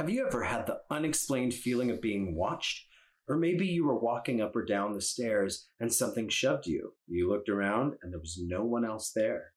Have 0.00 0.08
you 0.08 0.26
ever 0.26 0.44
had 0.44 0.66
the 0.66 0.80
unexplained 0.88 1.52
feeling 1.52 1.90
of 1.90 2.00
being 2.00 2.34
watched? 2.34 2.86
Or 3.28 3.36
maybe 3.36 3.66
you 3.66 3.84
were 3.84 3.98
walking 4.00 4.40
up 4.40 4.56
or 4.56 4.64
down 4.64 4.94
the 4.94 5.02
stairs 5.02 5.68
and 5.78 5.92
something 5.92 6.30
shoved 6.30 6.66
you. 6.66 6.94
You 7.06 7.28
looked 7.28 7.50
around 7.50 7.96
and 8.00 8.10
there 8.10 8.18
was 8.18 8.40
no 8.42 8.64
one 8.64 8.82
else 8.82 9.12
there. 9.14 9.52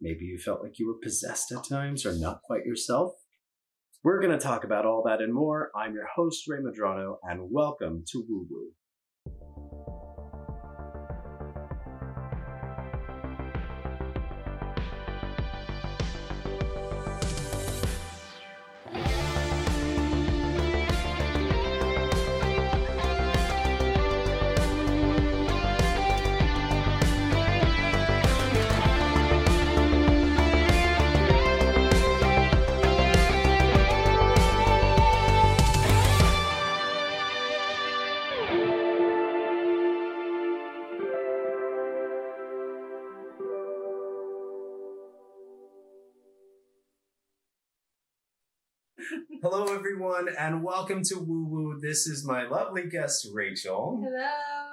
Maybe 0.00 0.26
you 0.26 0.38
felt 0.38 0.62
like 0.62 0.78
you 0.78 0.86
were 0.86 1.00
possessed 1.02 1.50
at 1.50 1.64
times 1.64 2.06
or 2.06 2.14
not 2.14 2.42
quite 2.42 2.64
yourself. 2.64 3.14
We're 4.04 4.20
going 4.20 4.30
to 4.30 4.38
talk 4.38 4.62
about 4.62 4.86
all 4.86 5.02
that 5.06 5.20
and 5.20 5.34
more. 5.34 5.72
I'm 5.74 5.94
your 5.94 6.06
host, 6.06 6.46
Rey 6.46 6.60
Medrano, 6.60 7.16
and 7.24 7.50
welcome 7.50 8.04
to 8.12 8.24
Woo 8.28 8.46
Woo. 8.48 8.70
Hello, 49.42 49.74
everyone, 49.74 50.28
and 50.38 50.62
welcome 50.62 51.02
to 51.02 51.16
Woo 51.16 51.44
Woo. 51.46 51.80
This 51.80 52.06
is 52.06 52.24
my 52.24 52.46
lovely 52.46 52.88
guest, 52.88 53.26
Rachel. 53.32 54.00
Hello. 54.00 54.28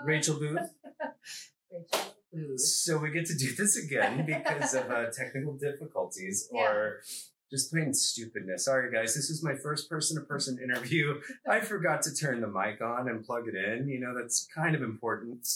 Rachel 0.05 0.35
Boothe. 0.35 0.59
Rachel 1.71 2.13
Boothe. 2.31 2.59
So 2.59 2.99
we 2.99 3.09
get 3.09 3.25
to 3.25 3.35
do 3.35 3.55
this 3.55 3.83
again 3.83 4.27
because 4.27 4.75
of 4.75 4.91
uh, 4.91 5.05
technical 5.11 5.53
difficulties 5.57 6.47
or 6.51 6.99
just 7.49 7.71
plain 7.71 7.95
stupidness. 7.95 8.65
Sorry, 8.65 8.93
guys. 8.93 9.15
This 9.15 9.31
is 9.31 9.43
my 9.43 9.55
first 9.55 9.89
person-to-person 9.89 10.59
interview. 10.63 11.19
I 11.49 11.61
forgot 11.61 12.03
to 12.03 12.13
turn 12.13 12.39
the 12.39 12.47
mic 12.47 12.79
on 12.79 13.09
and 13.09 13.25
plug 13.25 13.47
it 13.47 13.55
in. 13.55 13.89
You 13.89 13.99
know 13.99 14.13
that's 14.15 14.47
kind 14.55 14.75
of 14.75 14.83
important. 14.83 15.47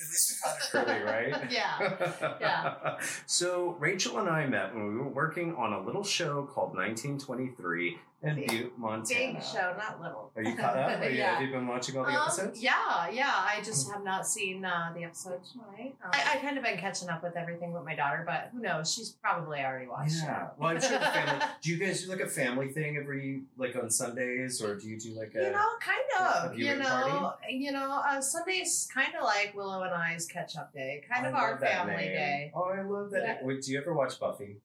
At 0.00 0.08
least 0.08 0.32
we 0.32 0.36
caught 0.42 0.86
it 0.86 0.90
early, 0.90 1.02
right? 1.02 1.50
Yeah. 1.50 2.36
Yeah. 2.40 2.98
So 3.26 3.76
Rachel 3.78 4.18
and 4.18 4.28
I 4.28 4.46
met 4.46 4.74
when 4.74 4.86
we 4.88 4.94
were 4.96 5.08
working 5.08 5.54
on 5.56 5.72
a 5.72 5.80
little 5.80 6.04
show 6.04 6.44
called 6.44 6.74
1923 6.74 7.98
in 8.20 8.34
Big- 8.34 8.48
Butte, 8.48 8.78
Montana. 8.78 9.32
Big 9.34 9.42
show, 9.44 9.74
not 9.78 10.00
little. 10.02 10.32
Are 10.34 10.42
you 10.42 10.56
caught 10.56 10.76
up? 10.76 11.00
Are 11.00 11.08
you, 11.08 11.18
yeah. 11.18 11.34
Have 11.38 11.42
you 11.42 11.52
been 11.52 11.66
watching 11.68 11.96
all 11.96 12.04
the 12.04 12.10
Um, 12.10 12.22
episodes? 12.26 12.60
yeah, 12.60 13.08
yeah. 13.10 13.30
I 13.32 13.60
just 13.64 13.90
have 13.92 14.02
not 14.02 14.26
seen 14.26 14.64
uh, 14.64 14.90
the 14.94 15.04
episode 15.04 15.40
tonight. 15.44 15.94
Um, 16.02 16.10
I, 16.12 16.34
I 16.34 16.36
kind 16.38 16.58
of 16.58 16.64
been 16.64 16.78
catching 16.78 17.08
up 17.08 17.22
with 17.22 17.36
everything 17.36 17.72
with 17.72 17.84
my 17.84 17.94
daughter, 17.94 18.24
but 18.26 18.50
who 18.52 18.60
knows? 18.60 18.92
She's 18.92 19.10
probably 19.10 19.60
already 19.60 19.86
watched 19.86 20.14
Yeah. 20.22 20.46
it. 20.46 20.50
Well, 20.58 20.70
I'm 20.70 20.80
sure 20.80 20.98
the 20.98 21.04
family. 21.06 21.44
Do 21.62 21.70
you 21.70 21.76
guys 21.78 22.02
do 22.04 22.10
like 22.10 22.20
a 22.20 22.28
family 22.28 22.68
thing 22.68 22.96
every 22.96 23.42
like 23.56 23.76
on 23.76 23.88
Sundays, 23.90 24.60
or 24.60 24.74
do 24.74 24.88
you 24.88 24.98
do 24.98 25.12
like 25.14 25.34
a? 25.36 25.44
You 25.44 25.50
know, 25.52 25.68
kind 25.80 26.00
of. 26.50 26.58
You 26.58 26.76
know, 26.76 27.34
you 27.48 27.70
know. 27.72 28.02
Uh, 28.04 28.20
Sunday's 28.20 28.88
kind 28.92 29.14
of 29.14 29.24
like 29.24 29.52
Willow 29.54 29.82
and 29.82 29.94
I's 29.94 30.26
catch-up 30.26 30.72
day, 30.72 31.02
kind 31.08 31.24
I 31.26 31.28
of 31.28 31.34
our 31.34 31.58
family 31.58 31.94
name. 31.96 32.12
day. 32.14 32.52
Oh, 32.54 32.64
I 32.64 32.82
love 32.82 33.10
that. 33.10 33.22
Yeah. 33.22 33.36
Wait, 33.46 33.62
do 33.62 33.70
you 33.72 33.78
ever 33.78 33.92
watch 33.94 34.18
Buffy? 34.18 34.56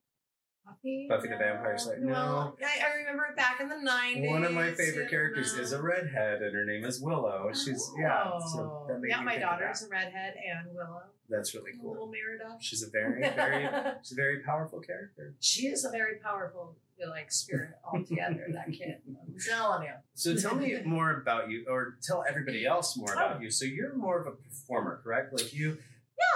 Buffy, 0.66 1.06
Buffy 1.08 1.28
the 1.28 1.36
Vampire 1.36 1.76
Slayer? 1.76 1.98
No. 2.00 2.12
Well, 2.12 2.56
I, 2.64 2.90
I 2.90 2.94
remember 2.96 3.26
it 3.30 3.36
back 3.36 3.60
in 3.60 3.68
the 3.68 3.76
nineties. 3.78 4.30
One 4.30 4.44
of 4.44 4.52
my 4.52 4.70
favorite 4.72 5.10
characters 5.10 5.52
is 5.54 5.72
a 5.72 5.82
redhead, 5.82 6.40
and 6.42 6.54
her 6.54 6.64
name 6.64 6.84
is 6.84 7.00
Willow. 7.00 7.50
She's 7.52 7.90
yeah. 8.00 8.38
So 8.52 8.86
Oh. 8.90 9.00
yeah, 9.06 9.20
my 9.20 9.36
daughter's 9.38 9.82
a 9.82 9.88
redhead 9.88 10.34
and 10.36 10.74
Willow, 10.74 11.02
That's 11.28 11.54
really 11.54 11.72
a 11.72 11.76
little 11.76 11.94
cool. 12.06 12.06
Merida. 12.12 12.56
She's 12.60 12.82
a 12.82 12.88
very, 12.90 13.20
very, 13.22 13.68
she's 14.02 14.12
a 14.12 14.16
very 14.16 14.40
powerful 14.40 14.80
character. 14.80 15.34
she 15.40 15.66
is 15.66 15.84
a 15.84 15.90
very 15.90 16.16
powerful 16.16 16.76
like 17.10 17.30
spirit 17.30 17.70
altogether. 17.84 18.46
that 18.52 18.72
kid, 18.72 18.96
I'm 19.06 19.34
telling 19.46 19.82
you. 19.82 19.92
So 20.14 20.34
tell 20.36 20.54
me 20.54 20.74
more 20.86 21.10
about 21.20 21.50
you, 21.50 21.66
or 21.68 21.98
tell 22.02 22.24
everybody 22.26 22.64
else 22.64 22.96
more 22.96 23.12
about 23.12 23.36
Oh. 23.36 23.40
you. 23.40 23.50
So 23.50 23.64
you're 23.66 23.94
more 23.94 24.18
of 24.20 24.26
a 24.26 24.30
performer, 24.30 25.00
correct? 25.04 25.32
Like 25.34 25.52
you, 25.52 25.76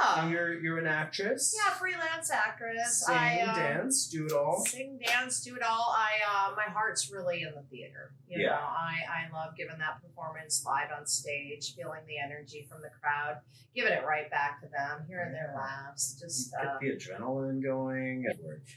Yeah, 0.01 0.29
you're 0.29 0.55
you're 0.61 0.79
an 0.79 0.87
actress. 0.87 1.55
yeah, 1.57 1.73
freelance 1.75 2.31
actress. 2.31 3.05
Sing, 3.07 3.15
I 3.15 3.41
um, 3.43 3.55
dance, 3.55 4.09
do 4.09 4.27
it 4.27 4.33
all. 4.33 4.65
Sing, 4.67 4.99
dance, 5.05 5.41
do 5.43 5.55
it 5.57 5.63
all. 5.63 5.95
I 5.97 6.11
uh, 6.51 6.55
my 6.57 6.65
heart's 6.73 7.11
really 7.13 7.43
in 7.43 7.53
the 7.55 7.63
theater. 7.71 8.13
You 8.29 8.43
Yeah. 8.43 8.49
know, 8.51 8.55
I 8.57 8.97
I 9.09 9.33
love 9.33 9.57
giving 9.57 9.79
that 9.79 10.03
performance 10.03 10.63
live 10.67 10.89
on 10.97 11.07
stage, 11.07 11.75
feeling 11.75 12.01
the 12.09 12.19
energy 12.19 12.67
from 12.71 12.83
the 12.83 12.91
crowd, 13.01 13.39
giving 13.75 13.93
it 13.93 14.05
right 14.05 14.29
back 14.31 14.61
to 14.63 14.69
them, 14.69 15.05
hearing 15.09 15.33
their 15.33 15.55
laughs. 15.57 16.15
Just 16.21 16.53
You 16.53 16.69
uh, 16.69 16.79
get 16.79 16.99
the 17.01 17.13
adrenaline 17.13 17.63
going. 17.63 18.27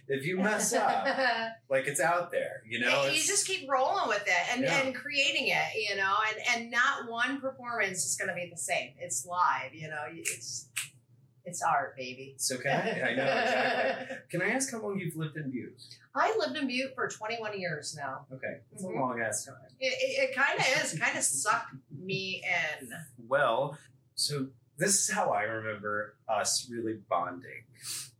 If 0.08 0.26
you 0.26 0.38
mess 0.38 0.74
up, 0.76 1.08
like 1.70 1.88
it's 1.88 2.00
out 2.00 2.32
there, 2.32 2.62
you 2.68 2.80
know. 2.80 3.06
you 3.06 3.20
just 3.22 3.48
keep 3.48 3.70
rolling 3.70 4.08
with 4.08 4.24
it 4.28 4.54
and, 4.54 4.62
Yeah. 4.64 4.82
and 4.82 4.96
creating 4.96 5.48
it, 5.48 5.90
you 5.90 5.96
know, 5.96 6.16
and, 6.30 6.62
and 6.62 6.72
not 6.72 7.10
one 7.10 7.42
performance 7.42 8.06
is 8.06 8.16
going 8.18 8.30
to 8.30 8.36
be 8.36 8.50
the 8.52 8.58
same. 8.58 8.92
It's 9.00 9.26
live, 9.26 9.74
you 9.74 9.88
know, 9.90 10.04
it's 10.12 10.68
it's 11.46 11.62
art, 11.62 11.96
baby. 11.97 12.35
So 12.38 12.57
can 12.57 12.72
I? 12.72 13.09
I 13.12 13.16
know 13.16 13.24
exactly. 13.24 14.18
Can 14.31 14.41
I 14.41 14.50
ask 14.52 14.72
how 14.72 14.81
long 14.81 15.00
you've 15.00 15.16
lived 15.16 15.35
in 15.38 15.52
Butte? 15.52 15.81
I 16.16 16.34
lived 16.40 16.56
in 16.57 16.68
Butte 16.68 16.94
for 16.96 17.07
21 17.07 17.59
years 17.59 17.96
now. 17.97 18.25
Okay, 18.34 18.59
it's 18.72 18.84
Mhm. 18.84 18.96
a 18.96 19.00
long 19.00 19.19
ass 19.22 19.46
time. 19.46 19.56
It, 19.79 19.94
it, 19.94 20.29
it 20.29 20.35
kind 20.35 20.57
of 20.59 20.66
is, 20.84 20.97
kind 21.00 21.18
of 21.18 21.24
sucked 21.24 21.74
me 21.97 22.41
in. 22.79 22.90
Well, 23.28 23.78
so 24.16 24.47
this 24.78 24.96
is 25.02 25.12
how 25.13 25.31
I 25.31 25.44
remember 25.44 26.16
us 26.29 26.69
really 26.72 27.00
bonding. 27.09 27.63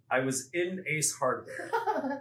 I 0.10 0.20
was 0.20 0.50
in 0.54 0.84
Ace 0.88 1.14
Hardware, 1.16 1.72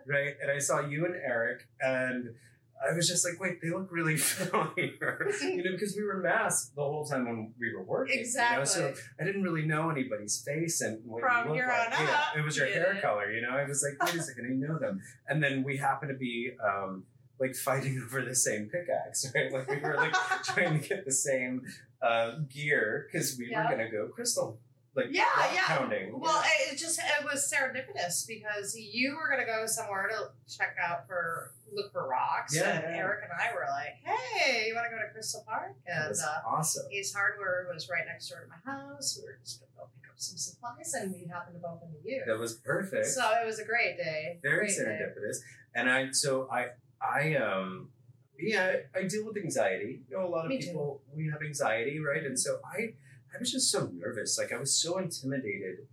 right, 0.06 0.34
and 0.40 0.50
I 0.50 0.58
saw 0.58 0.80
you 0.86 1.06
and 1.06 1.16
Eric, 1.16 1.66
and 1.80 2.34
I 2.82 2.94
was 2.94 3.06
just 3.06 3.24
like, 3.26 3.38
wait, 3.38 3.60
they 3.60 3.70
look 3.70 3.88
really 3.90 4.16
familiar, 4.54 5.28
you 5.42 5.62
know, 5.64 5.72
because 5.72 5.94
we 5.96 6.02
were 6.04 6.18
masked 6.18 6.74
the 6.74 6.82
whole 6.82 7.04
time 7.04 7.26
when 7.26 7.52
we 7.60 7.74
were 7.74 7.82
working. 7.84 8.12
you 8.14 8.20
know, 8.20 8.26
exactly. 8.26 8.66
so 8.66 8.94
I 9.20 9.24
didn't 9.24 9.42
really 9.42 9.66
know 9.66 9.90
anybody's 9.90 10.42
face 10.42 10.80
and 10.80 11.00
what 11.04 11.20
From 11.22 11.38
you 11.44 11.48
look 11.50 11.54
here 11.56 11.68
like. 11.68 11.98
on 12.00 12.06
Yeah, 12.06 12.12
up, 12.12 12.36
it 12.38 12.42
was 12.44 12.56
your 12.56 12.66
you 12.68 12.72
hair 12.74 12.98
color, 13.02 13.30
you 13.30 13.42
know. 13.42 13.50
I 13.50 13.64
was 13.64 13.84
like, 13.86 14.02
wait 14.12 14.18
a 14.20 14.22
second, 14.28 14.46
I 14.46 14.54
know 14.54 14.78
them. 14.78 15.00
And 15.28 15.42
then 15.42 15.62
we 15.62 15.76
happened 15.76 16.10
to 16.10 16.16
be 16.18 16.52
um, 16.64 17.04
like 17.38 17.54
fighting 17.54 18.00
over 18.04 18.24
the 18.24 18.34
same 18.34 18.70
pickaxe, 18.72 19.30
right? 19.34 19.52
Like 19.52 19.68
we 19.68 19.76
were 19.78 19.96
like 19.96 20.14
trying 20.44 20.80
to 20.80 20.88
get 20.88 21.04
the 21.04 21.12
same 21.12 21.62
uh, 22.02 22.36
gear 22.48 23.08
because 23.12 23.36
we 23.38 23.48
Yeah. 23.50 23.64
were 23.64 23.76
gonna 23.76 23.90
go 23.90 24.08
crystal, 24.08 24.58
like 24.94 25.06
Yeah, 25.10 25.24
yeah. 25.54 25.66
pounding. 25.66 26.18
Well, 26.18 26.42
it 26.70 26.76
just 26.76 26.98
it 26.98 27.24
was 27.24 27.52
serendipitous 27.52 28.26
because 28.26 28.76
you 28.76 29.14
were 29.16 29.28
gonna 29.30 29.46
go 29.46 29.66
somewhere 29.66 30.08
to 30.08 30.30
check 30.52 30.76
out 30.82 31.06
for 31.06 31.52
look 31.72 31.92
for 31.92 32.08
rocks, 32.08 32.54
Yeah, 32.56 32.70
and 32.80 32.94
yeah. 32.96 33.00
Eric 33.02 33.20
and 33.22 33.32
I 33.32 33.54
were 33.54 33.66
like, 33.70 33.94
"Hey, 34.02 34.66
you 34.66 34.74
want 34.74 34.86
to 34.90 34.96
go 34.96 35.00
to 35.00 35.12
Crystal 35.12 35.44
Park?" 35.46 35.76
that 35.86 35.96
And 36.00 36.08
was 36.08 36.20
uh, 36.22 36.40
awesome. 36.46 36.86
Ace 36.92 37.14
Hardware 37.14 37.68
was 37.72 37.88
right 37.88 38.04
next 38.06 38.28
door 38.28 38.40
to 38.40 38.48
my 38.48 38.72
house. 38.72 39.16
We 39.20 39.26
were 39.26 39.38
just 39.44 39.60
gonna 39.60 39.70
go 39.76 39.82
pick 39.94 40.10
up 40.10 40.18
some 40.18 40.36
supplies, 40.36 40.92
and 40.94 41.14
we 41.14 41.26
happened 41.30 41.54
to 41.56 41.60
bump 41.60 41.82
into 41.82 41.98
you. 42.04 42.22
That 42.26 42.38
was 42.38 42.54
perfect. 42.54 43.06
So 43.06 43.22
it 43.40 43.46
was 43.46 43.58
a 43.60 43.64
great 43.64 43.96
day. 43.96 44.38
very 44.42 44.66
great 44.66 44.76
day. 44.76 44.82
serendipitous. 44.84 45.36
And 45.74 45.88
I, 45.88 46.10
so 46.10 46.48
I, 46.50 46.70
I, 47.00 47.36
um, 47.36 47.90
yeah, 48.36 48.74
I 48.92 49.04
deal 49.04 49.24
with 49.24 49.36
anxiety. 49.36 50.00
You 50.10 50.16
know, 50.16 50.26
a 50.26 50.28
lot 50.28 50.44
of 50.46 50.48
Me 50.48 50.58
too. 50.58 50.66
people 50.66 51.02
we 51.14 51.28
have 51.30 51.40
anxiety, 51.42 52.00
right? 52.00 52.24
And 52.24 52.36
so 52.36 52.58
I, 52.64 52.94
I 53.34 53.38
was 53.38 53.50
just 53.52 53.70
so 53.70 53.90
nervous. 53.94 54.38
Like 54.38 54.52
I 54.52 54.58
was 54.58 54.74
so 54.74 54.98
intimidated 54.98 55.86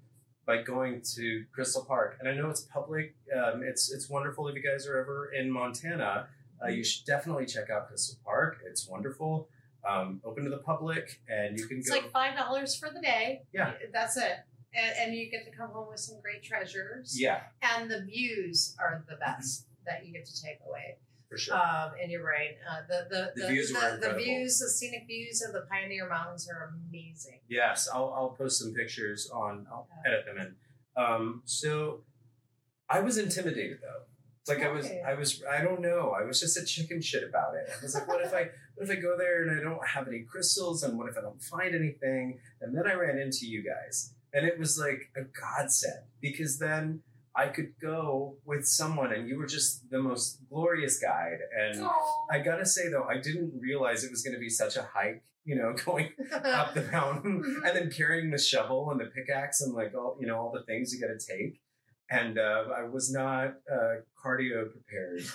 by 0.46 0.62
going 0.62 1.02
to 1.16 1.44
Crystal 1.54 1.84
Park. 1.86 2.18
And 2.20 2.30
I 2.30 2.34
know 2.34 2.50
it's 2.50 2.62
public. 2.62 3.16
Um, 3.36 3.64
it's 3.64 3.92
it's 3.92 4.10
wonderful 4.10 4.48
if 4.48 4.56
you 4.56 4.64
guys 4.64 4.88
are 4.88 4.98
ever 4.98 5.32
in 5.32 5.52
Montana. 5.52 6.28
Uh, 6.64 6.70
you 6.70 6.84
should 6.84 7.06
definitely 7.06 7.46
check 7.46 7.70
out 7.70 7.88
Crystal 7.88 8.18
Park. 8.26 8.58
It's 8.66 8.88
wonderful. 8.88 9.50
Um, 9.88 10.22
open 10.26 10.44
to 10.44 10.50
the 10.50 10.58
public, 10.58 11.22
and 11.30 11.58
you 11.58 11.66
can 11.68 11.78
It's 11.78 11.90
go. 11.90 11.96
like 11.98 12.12
five 12.12 12.36
dollars 12.36 12.76
for 12.76 12.90
the 12.90 13.00
day. 13.00 13.44
Yeah. 13.54 13.74
that's 13.94 14.18
it. 14.18 14.34
And, 14.74 14.94
and 15.00 15.16
you 15.16 15.30
get 15.32 15.46
to 15.46 15.52
come 15.52 15.70
home 15.70 15.88
with 15.90 16.00
some 16.00 16.20
great 16.22 16.44
treasures. 16.44 17.16
yeah, 17.20 17.42
And 17.62 17.90
the 17.90 18.02
views 18.02 18.76
are 18.80 19.04
the 19.10 19.16
best 19.16 19.66
that 19.86 20.06
you 20.06 20.12
get 20.12 20.26
to 20.26 20.42
take 20.44 20.58
away. 20.68 20.98
For 21.30 21.38
sure. 21.38 21.56
um, 21.56 21.92
in 22.02 22.10
your 22.10 22.24
brain. 22.24 22.52
Uh, 22.70 22.82
the 22.88 23.08
the 23.10 23.32
The 23.36 23.42
the, 23.42 23.48
views 23.48 23.72
the, 23.72 24.00
the 24.02 24.14
views, 24.14 24.60
the 24.60 24.70
scenic 24.70 25.06
views 25.08 25.42
of 25.42 25.54
the 25.54 25.62
Pioneer 25.70 26.08
Mountains 26.10 26.48
are 26.50 26.74
amazing. 26.90 27.40
Yes, 27.50 27.88
I'll, 27.94 28.14
I'll 28.16 28.30
post 28.38 28.60
some 28.60 28.74
pictures 28.74 29.30
on. 29.34 29.68
I'll 29.72 29.88
edit 30.06 30.26
them 30.26 30.38
in. 30.38 30.56
Um, 31.04 31.42
so 31.46 32.02
I 32.90 33.02
was 33.02 33.18
intimidated 33.18 33.80
though. 33.82 34.04
Like 34.54 34.64
I 34.64 34.70
was, 34.70 34.90
I 35.06 35.14
was, 35.14 35.44
I 35.44 35.62
don't 35.62 35.82
know. 35.82 36.16
I 36.18 36.24
was 36.24 36.40
just 36.40 36.56
a 36.56 36.64
chicken 36.64 37.02
shit 37.02 37.22
about 37.28 37.54
it. 37.56 37.68
I 37.70 37.84
was 37.84 37.94
like, 37.96 38.08
what 38.08 38.22
if 38.22 38.34
I, 38.34 38.44
what 38.76 38.90
if 38.90 38.90
I 38.90 38.96
go 38.96 39.18
there 39.18 39.44
and 39.44 39.60
I 39.60 39.62
don't 39.62 39.86
have 39.86 40.08
any 40.08 40.22
crystals, 40.22 40.84
and 40.84 40.98
what 40.98 41.10
if 41.10 41.18
I 41.18 41.22
don't 41.22 41.42
find 41.42 41.76
anything? 41.76 42.40
And 42.62 42.74
then 42.76 42.88
I 42.88 42.94
ran 42.94 43.20
into 43.20 43.46
you 43.46 43.62
guys, 43.62 44.14
and 44.34 44.46
it 44.48 44.58
was 44.58 44.80
like 44.80 45.12
a 45.18 45.24
godsend 45.24 46.06
because 46.22 46.60
then 46.60 47.02
I 47.38 47.48
could 47.50 47.74
go 47.80 48.36
with 48.46 48.66
someone, 48.68 49.14
and 49.14 49.28
you 49.30 49.38
were 49.38 49.46
just 49.46 49.90
the 49.92 50.00
most 50.00 50.40
glorious 50.50 51.00
guide. 51.00 51.38
And 51.58 51.84
Aw. 51.84 52.26
I 52.32 52.40
gotta 52.40 52.66
say 52.66 52.90
though, 52.90 53.04
I 53.04 53.18
didn't 53.20 53.54
realize 53.60 54.04
it 54.04 54.10
was 54.12 54.24
going 54.24 54.34
to 54.34 54.40
be 54.40 54.50
such 54.50 54.76
a 54.76 54.82
hike. 54.94 55.24
You 55.46 55.56
know, 55.56 55.74
going 55.86 56.10
up 56.34 56.74
the 56.74 56.84
mountain 56.92 57.42
Mhm. 57.44 57.68
and 57.68 57.76
then 57.78 57.90
carrying 57.92 58.32
the 58.32 58.38
shovel 58.38 58.90
and 58.92 59.00
the 59.00 59.06
pickaxe 59.06 59.62
and 59.62 59.74
like 59.74 59.94
all 59.96 60.18
you 60.20 60.28
know 60.28 60.38
all 60.38 60.52
the 60.52 60.64
things 60.64 60.92
you 60.94 61.00
got 61.00 61.14
to 61.18 61.20
take. 61.26 61.62
And 62.10 62.38
uh, 62.40 62.64
I 62.76 62.84
was 62.84 63.12
not 63.12 63.56
uh, 63.72 63.96
cardio 64.24 64.66
prepared. 64.72 65.22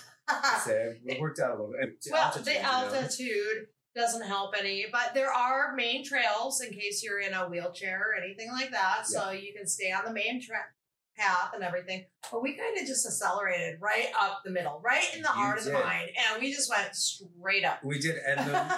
So 0.64 0.94
it 1.04 1.20
worked 1.20 1.40
out 1.40 1.50
a 1.50 1.54
little 1.54 1.72
bit. 1.78 1.96
well, 2.10 2.22
Altitude, 2.24 2.46
the 2.46 2.52
you 2.52 2.62
know. 2.62 2.68
altitude 2.70 3.66
doesn't 3.94 4.22
help 4.26 4.54
any, 4.58 4.86
but 4.90 5.12
there 5.12 5.30
are 5.30 5.74
main 5.74 6.02
trails 6.04 6.62
in 6.62 6.72
case 6.72 7.02
you're 7.04 7.20
in 7.20 7.34
a 7.34 7.48
wheelchair 7.50 8.00
or 8.00 8.14
anything 8.22 8.50
like 8.50 8.70
that. 8.70 9.06
So 9.06 9.30
you 9.30 9.52
can 9.52 9.66
stay 9.66 9.92
on 9.92 10.04
the 10.06 10.12
main 10.12 10.40
tra- 10.40 10.70
path 11.16 11.50
and 11.54 11.62
everything. 11.62 12.04
But 12.30 12.42
we 12.42 12.54
kind 12.56 12.78
of 12.78 12.86
just 12.86 13.06
accelerated 13.06 13.80
right 13.80 14.08
up 14.20 14.42
the 14.44 14.50
middle, 14.50 14.80
right 14.84 15.04
in 15.14 15.22
the 15.22 15.28
You 15.28 15.34
heart 15.34 15.58
of 15.58 15.64
the 15.64 15.70
did. 15.72 15.84
mine, 15.84 16.08
and 16.32 16.42
we 16.42 16.52
just 16.52 16.70
went 16.70 16.94
straight 16.94 17.64
up. 17.64 17.84
We 17.84 17.98
did, 17.98 18.16
and 18.26 18.40
then 18.40 18.68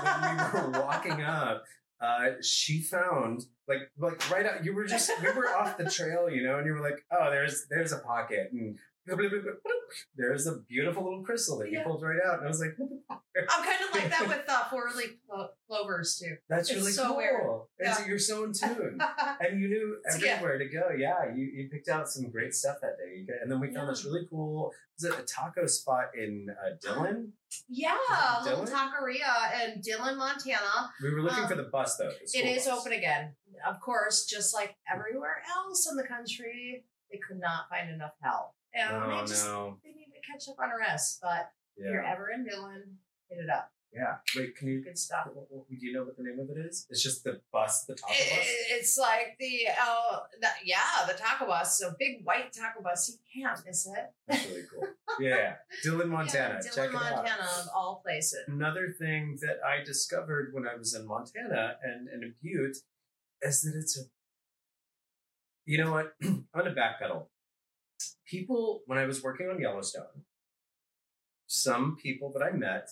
when 0.52 0.62
we 0.62 0.78
were 0.78 0.80
walking 0.84 1.22
up, 1.22 1.64
uh, 2.00 2.30
she 2.42 2.80
found 2.82 3.44
like 3.68 3.78
like 3.98 4.30
right 4.30 4.46
out. 4.46 4.64
You 4.64 4.74
were 4.74 4.84
just 4.86 5.10
we 5.22 5.30
were 5.32 5.48
off 5.48 5.76
the 5.78 5.88
trail, 5.90 6.28
you 6.30 6.42
know, 6.42 6.58
and 6.58 6.66
you 6.66 6.72
were 6.72 6.82
like, 6.82 7.04
oh, 7.10 7.30
there's 7.30 7.66
there's 7.70 7.92
a 7.92 7.98
pocket, 7.98 8.48
and 8.52 8.76
there's 10.16 10.46
a 10.46 10.56
beautiful 10.68 11.04
little 11.04 11.22
crystal 11.22 11.58
that 11.58 11.70
you 11.70 11.78
Yeah. 11.78 11.84
pulled 11.84 12.02
right 12.02 12.18
out, 12.26 12.38
and 12.38 12.44
I 12.46 12.48
was 12.48 12.60
like, 12.60 12.76
I'm 12.80 13.64
kind 13.64 13.84
of 13.88 13.94
like 13.94 14.10
that 14.10 14.26
with 14.28 14.44
uh, 14.48 14.64
four 14.70 14.90
leaf 14.96 15.16
clo- 15.28 15.48
clovers 15.68 16.16
too. 16.16 16.36
that's 16.48 16.70
It's 16.70 16.78
really 16.80 16.92
so 16.92 17.08
cool. 17.08 17.16
weird. 17.16 17.42
Yeah. 17.80 18.06
You're 18.06 18.18
so 18.18 18.44
in 18.44 18.52
tune. 18.60 18.98
And 19.40 19.60
you 19.60 19.68
knew 19.68 19.96
everywhere 20.06 20.58
to 20.58 20.68
go. 20.68 20.90
Yeah, 20.96 21.32
you, 21.34 21.44
you 21.44 21.68
picked 21.70 21.88
out 21.88 22.08
some 22.08 22.30
great 22.30 22.54
stuff 22.54 22.76
that 22.82 22.96
day. 22.98 23.26
And 23.42 23.50
then 23.50 23.60
we 23.60 23.66
found 23.68 23.86
Yeah. 23.88 23.92
this 23.92 24.04
really 24.04 24.26
cool, 24.30 24.72
was 25.00 25.10
it 25.12 25.18
a 25.18 25.22
taco 25.22 25.66
spot 25.66 26.06
in 26.16 26.46
uh, 26.50 26.70
Dillon? 26.80 27.32
yeah, 27.68 27.96
it 28.40 28.44
little 28.48 28.64
Dillon? 28.64 28.78
taqueria 28.90 29.64
in 29.74 29.80
Dillon, 29.80 30.16
Montana. 30.16 30.90
We 31.02 31.12
were 31.12 31.22
looking 31.22 31.44
Um, 31.44 31.48
for 31.48 31.56
the 31.56 31.64
bus 31.64 31.96
though. 31.96 32.10
the 32.10 32.38
It 32.38 32.46
is 32.56 32.66
bus. 32.66 32.80
open 32.80 32.92
again. 32.92 33.34
Of 33.66 33.80
course, 33.80 34.24
just 34.26 34.52
like 34.54 34.76
everywhere 34.92 35.42
else 35.56 35.88
in 35.90 35.96
the 35.96 36.06
country, 36.06 36.84
they 37.10 37.18
could 37.18 37.38
not 37.38 37.68
find 37.70 37.90
enough 37.90 38.12
help. 38.22 38.52
And 38.74 38.96
Oh 38.96 39.20
they 39.20 39.26
just 39.26 39.46
no. 39.46 39.78
they 39.82 39.90
need 39.90 40.10
to 40.14 40.20
catch 40.30 40.48
up 40.48 40.56
on 40.58 40.70
rest. 40.78 41.18
But 41.22 41.50
if 41.76 41.84
you're 41.84 42.04
ever 42.04 42.30
in 42.30 42.44
Dillon, 42.44 42.98
hit 43.28 43.38
it 43.38 43.50
up. 43.50 43.70
Yeah. 43.92 44.16
Wait, 44.34 44.56
can 44.56 44.66
you 44.66 44.82
Good 44.82 44.98
stuff. 44.98 45.28
what- 45.32 45.46
what- 45.52 45.68
Do 45.68 45.76
you 45.86 45.92
know 45.92 46.02
what 46.02 46.16
the 46.16 46.24
name 46.24 46.40
of 46.40 46.50
it 46.50 46.58
is? 46.66 46.84
It's 46.90 47.00
just 47.00 47.22
the 47.22 47.40
bus, 47.52 47.84
the 47.84 47.94
taco 47.94 48.12
It- 48.12 48.30
bus. 48.36 48.46
it's 48.70 48.98
like 48.98 49.36
the 49.38 49.68
uh, 49.80 50.20
the, 50.40 50.48
yeah, 50.64 51.06
the 51.06 51.14
taco 51.14 51.46
bus. 51.46 51.78
So 51.78 51.94
big 51.96 52.24
white 52.24 52.52
taco 52.52 52.82
bus. 52.82 53.08
You 53.08 53.42
can't 53.44 53.64
miss 53.64 53.86
it. 53.86 54.12
That's 54.26 54.46
really 54.46 54.64
cool. 54.72 54.88
Yeah, 55.20 55.54
Dillon, 55.84 56.08
Montana. 56.08 56.54
Yeah, 56.54 56.60
Check 56.72 56.90
Dillon. 56.90 56.94
Montana, 56.94 57.44
of 57.60 57.68
all 57.72 58.00
places. 58.04 58.40
Another 58.48 58.92
thing 58.98 59.38
that 59.42 59.58
I 59.64 59.84
discovered 59.84 60.52
when 60.52 60.66
I 60.66 60.74
was 60.74 60.92
in 60.94 61.06
Montana 61.06 61.78
and, 61.84 62.08
and 62.08 62.24
in 62.24 62.34
Butte 62.42 62.78
is 63.42 63.62
that 63.62 63.74
it's 63.78 63.96
a. 63.96 64.02
You 65.66 65.78
know 65.84 65.92
what? 65.92 66.14
I'm 66.24 66.46
gonna 66.52 66.74
backpedal. 66.74 67.28
People, 68.26 68.82
when 68.86 68.98
I 68.98 69.04
was 69.04 69.22
working 69.22 69.48
on 69.48 69.60
Yellowstone, 69.60 70.24
some 71.46 71.96
people 71.96 72.32
that 72.32 72.42
I 72.42 72.52
met 72.52 72.88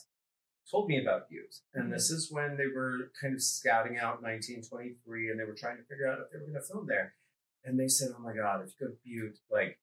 told 0.70 0.88
me 0.88 1.00
about 1.00 1.29
Butte, 1.29 1.56
and 1.75 1.93
this 1.93 2.11
is 2.11 2.31
when 2.31 2.56
they 2.56 2.67
were 2.67 3.11
kind 3.20 3.34
of 3.34 3.43
scouting 3.43 3.99
out 3.99 4.23
1923, 4.23 5.31
and 5.31 5.40
they 5.40 5.44
were 5.44 5.55
trying 5.55 5.79
to 5.79 5.82
figure 5.84 6.06
out 6.06 6.20
if 6.20 6.31
they 6.31 6.38
were 6.38 6.52
going 6.52 6.61
to 6.61 6.67
film 6.67 6.87
there. 6.87 7.14
And 7.64 7.79
they 7.79 7.88
said, 7.88 8.11
"Oh 8.17 8.23
my 8.23 8.34
God, 8.34 8.62
if 8.62 8.75
you 8.79 8.87
go 8.87 8.93
to 8.93 8.99
Butte, 9.05 9.38
like." 9.50 9.79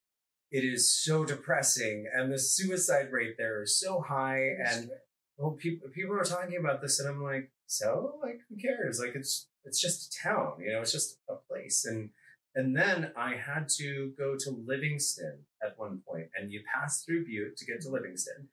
It 0.52 0.64
is 0.64 0.92
so 0.92 1.26
depressing, 1.26 2.10
and 2.12 2.34
the 2.34 2.40
suicide 2.40 3.12
rate 3.12 3.36
there 3.38 3.62
is 3.62 3.80
so 3.80 4.02
high, 4.02 4.56
and 4.66 4.90
well, 5.38 5.52
people 5.52 5.90
people 5.90 6.18
are 6.18 6.24
talking 6.24 6.58
about 6.58 6.82
this, 6.82 7.00
and 7.00 7.08
I'm 7.08 7.22
like, 7.22 7.52
so 7.68 8.20
like, 8.22 8.40
who 8.50 8.58
cares? 8.58 9.00
Like, 9.00 9.16
it's 9.16 9.48
it's 9.64 9.80
just 9.80 10.12
a 10.12 10.28
town, 10.28 10.54
you 10.60 10.72
know, 10.72 10.82
it's 10.82 10.92
just 10.92 11.20
a 11.30 11.36
place, 11.36 11.86
and 11.86 12.10
and 12.56 12.76
then 12.76 13.12
I 13.18 13.36
had 13.36 13.70
to 13.78 14.14
go 14.18 14.36
to 14.38 14.64
Livingston 14.66 15.40
at 15.64 15.78
one 15.78 16.02
point, 16.08 16.28
and 16.38 16.52
you 16.52 16.62
pass 16.74 17.04
through 17.04 17.26
Butte 17.26 17.58
to 17.58 17.66
get 17.66 17.82
to 17.82 17.90
Livingston. 17.90 18.50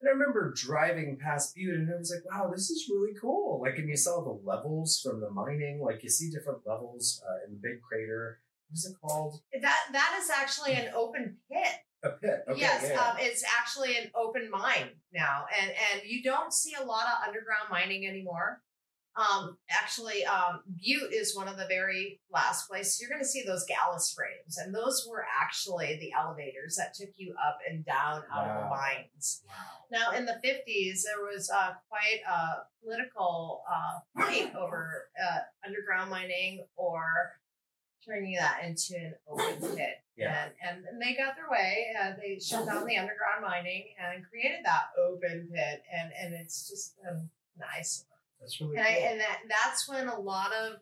And 0.00 0.08
I 0.08 0.12
remember 0.12 0.54
driving 0.56 1.18
past 1.22 1.54
Butte, 1.54 1.74
and 1.74 1.92
I 1.92 1.98
was 1.98 2.14
like, 2.14 2.24
wow, 2.32 2.50
this 2.50 2.70
is 2.70 2.88
really 2.90 3.12
cool. 3.20 3.60
Like, 3.60 3.76
and 3.76 3.88
you 3.88 3.96
saw 3.96 4.22
the 4.22 4.40
levels 4.44 5.00
from 5.00 5.20
the 5.20 5.30
mining, 5.30 5.82
like 5.84 6.02
you 6.02 6.08
see 6.08 6.30
different 6.30 6.60
levels 6.64 7.22
uh, 7.28 7.46
in 7.46 7.52
the 7.52 7.60
big 7.60 7.82
crater. 7.82 8.40
What 8.68 8.76
is 8.76 8.86
it 8.86 8.96
called? 9.00 9.40
That 9.60 9.78
that 9.92 10.18
is 10.22 10.30
actually 10.30 10.74
an 10.74 10.92
open 10.94 11.36
pit. 11.50 11.72
A 12.02 12.10
pit. 12.10 12.44
Okay, 12.48 12.60
yes, 12.60 12.84
yeah, 12.84 12.92
yeah. 12.94 13.00
Um, 13.00 13.16
it's 13.18 13.44
actually 13.60 13.96
an 13.98 14.10
open 14.14 14.48
mine 14.50 14.90
now, 15.12 15.44
and 15.60 15.70
and 15.70 16.08
you 16.08 16.22
don't 16.22 16.52
see 16.52 16.74
a 16.80 16.84
lot 16.84 17.04
of 17.06 17.26
underground 17.26 17.68
mining 17.70 18.06
anymore. 18.06 18.62
Um, 19.16 19.56
actually, 19.68 20.24
um, 20.24 20.60
Butte 20.76 21.12
is 21.12 21.36
one 21.36 21.48
of 21.48 21.56
the 21.56 21.66
very 21.66 22.20
last 22.32 22.68
places 22.68 23.00
you're 23.00 23.10
going 23.10 23.22
to 23.22 23.28
see 23.28 23.42
those 23.44 23.66
gallus 23.66 24.14
frames, 24.14 24.56
and 24.56 24.74
those 24.74 25.06
were 25.10 25.24
actually 25.40 25.98
the 26.00 26.12
elevators 26.18 26.76
that 26.76 26.94
took 26.94 27.10
you 27.16 27.34
up 27.44 27.58
and 27.68 27.84
down 27.84 28.22
out 28.32 28.46
of 28.46 28.62
the 28.62 28.68
mines. 28.70 29.42
wow. 29.46 29.80
Now, 29.90 30.16
in 30.16 30.24
the 30.24 30.40
50s, 30.44 31.02
there 31.02 31.26
was 31.32 31.50
uh, 31.50 31.72
quite 31.88 32.20
a 32.28 32.62
political 32.82 33.62
uh, 33.68 34.20
fight 34.20 34.54
over 34.58 35.08
uh, 35.20 35.40
underground 35.66 36.10
mining 36.10 36.64
or 36.76 37.02
turning 38.06 38.36
that 38.36 38.60
into 38.64 38.94
an 38.96 39.14
open 39.28 39.60
pit. 39.76 40.02
Yeah. 40.16 40.48
And, 40.68 40.84
and, 40.84 41.00
they 41.00 41.14
got 41.14 41.34
their 41.34 41.50
way. 41.50 41.86
Uh, 41.98 42.12
they 42.20 42.38
shut 42.38 42.66
down 42.66 42.86
the 42.86 42.98
underground 42.98 43.42
mining 43.42 43.84
and 43.98 44.22
created 44.28 44.60
that 44.64 44.84
open 44.98 45.48
pit. 45.52 45.82
And, 45.92 46.12
and 46.20 46.34
it's 46.34 46.68
just 46.68 46.94
um, 47.08 47.30
nice. 47.58 48.04
That's 48.40 48.60
really 48.60 48.76
And, 48.76 48.86
cool. 48.86 48.94
I, 48.94 48.98
and 49.10 49.20
that, 49.20 49.38
that's 49.48 49.88
when 49.88 50.08
a 50.08 50.18
lot 50.18 50.52
of, 50.52 50.74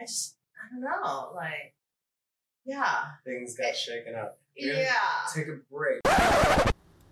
I 0.00 0.04
just, 0.04 0.36
I 0.56 0.74
don't 0.74 0.82
know, 0.82 1.32
like, 1.34 1.74
yeah. 2.64 3.04
Things 3.24 3.56
got 3.56 3.68
It- 3.70 3.76
shaken 3.76 4.14
up. 4.14 4.38
We're 4.60 4.74
Yeah. 4.74 4.92
Take 5.34 5.48
a 5.48 5.58
break. 5.70 6.00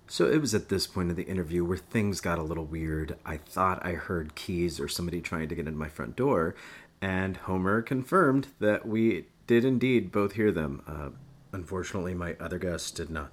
So 0.08 0.26
it 0.26 0.40
was 0.40 0.54
at 0.54 0.68
this 0.68 0.86
point 0.88 1.10
of 1.10 1.16
the 1.16 1.22
interview 1.22 1.64
where 1.64 1.78
things 1.78 2.20
got 2.20 2.38
a 2.38 2.42
little 2.42 2.64
weird. 2.66 3.16
I 3.24 3.36
thought 3.36 3.84
I 3.86 3.92
heard 3.92 4.34
keys 4.34 4.80
or 4.80 4.88
somebody 4.88 5.20
trying 5.20 5.48
to 5.48 5.54
get 5.54 5.68
in 5.68 5.76
my 5.78 5.88
front 5.88 6.16
door, 6.16 6.54
and 7.00 7.36
Homer 7.36 7.80
confirmed 7.80 8.48
that 8.58 8.86
we 8.88 9.26
did 9.46 9.64
indeed 9.64 10.10
both 10.12 10.32
hear 10.32 10.50
them. 10.52 10.82
Uh, 10.86 11.10
unfortunately, 11.52 12.12
my 12.12 12.34
other 12.40 12.58
guest 12.58 12.96
did 12.96 13.08
not. 13.08 13.30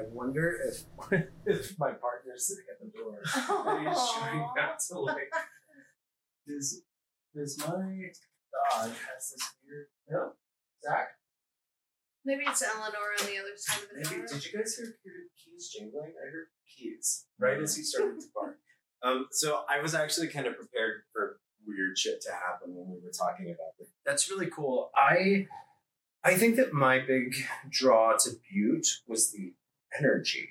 I 0.00 0.04
wonder 0.12 0.56
if 0.66 0.84
if 1.46 1.78
my 1.78 1.92
partner's 1.92 2.46
sitting 2.46 2.64
at 2.70 2.80
the 2.80 2.98
door 2.98 3.18
and 3.18 3.88
he's 3.88 4.12
trying 4.18 4.38
not 4.56 4.78
to 4.88 4.98
like. 4.98 5.30
Does 6.46 6.82
does 7.36 7.58
my 7.58 7.66
dog 7.66 8.88
has 8.90 9.30
this 9.30 9.52
weird? 9.66 9.86
No, 10.08 10.32
Zach. 10.82 11.08
Maybe 12.24 12.44
it's 12.46 12.62
Elinore 12.62 13.14
on 13.20 13.26
the 13.26 13.38
other 13.38 13.56
side 13.56 13.82
of 13.82 13.88
the 13.90 13.96
Maybe 13.96 14.26
door. 14.26 14.26
did 14.26 14.44
you 14.46 14.58
guys 14.58 14.74
hear 14.76 14.96
hear 15.04 15.14
keys 15.36 15.70
jingling? 15.76 16.12
I 16.16 16.30
heard 16.30 16.48
keys 16.66 17.26
right 17.38 17.60
as 17.60 17.76
he 17.76 17.82
started 17.82 18.20
to 18.20 18.26
bark. 18.34 18.58
Um, 19.02 19.26
so 19.32 19.62
I 19.68 19.80
was 19.80 19.94
actually 19.94 20.28
kind 20.28 20.46
of 20.46 20.56
prepared 20.56 21.02
for 21.12 21.40
weird 21.66 21.98
shit 21.98 22.20
to 22.22 22.32
happen 22.32 22.74
when 22.74 22.88
we 22.88 23.00
were 23.04 23.12
talking 23.12 23.46
about 23.46 23.72
it. 23.78 23.88
That's 24.04 24.30
really 24.30 24.48
cool. 24.48 24.90
I 24.96 25.46
I 26.22 26.34
think 26.34 26.56
that 26.56 26.72
my 26.72 26.98
big 26.98 27.34
draw 27.70 28.16
to 28.18 28.30
Butte 28.50 28.88
was 29.06 29.32
the 29.32 29.54
energy. 29.98 30.48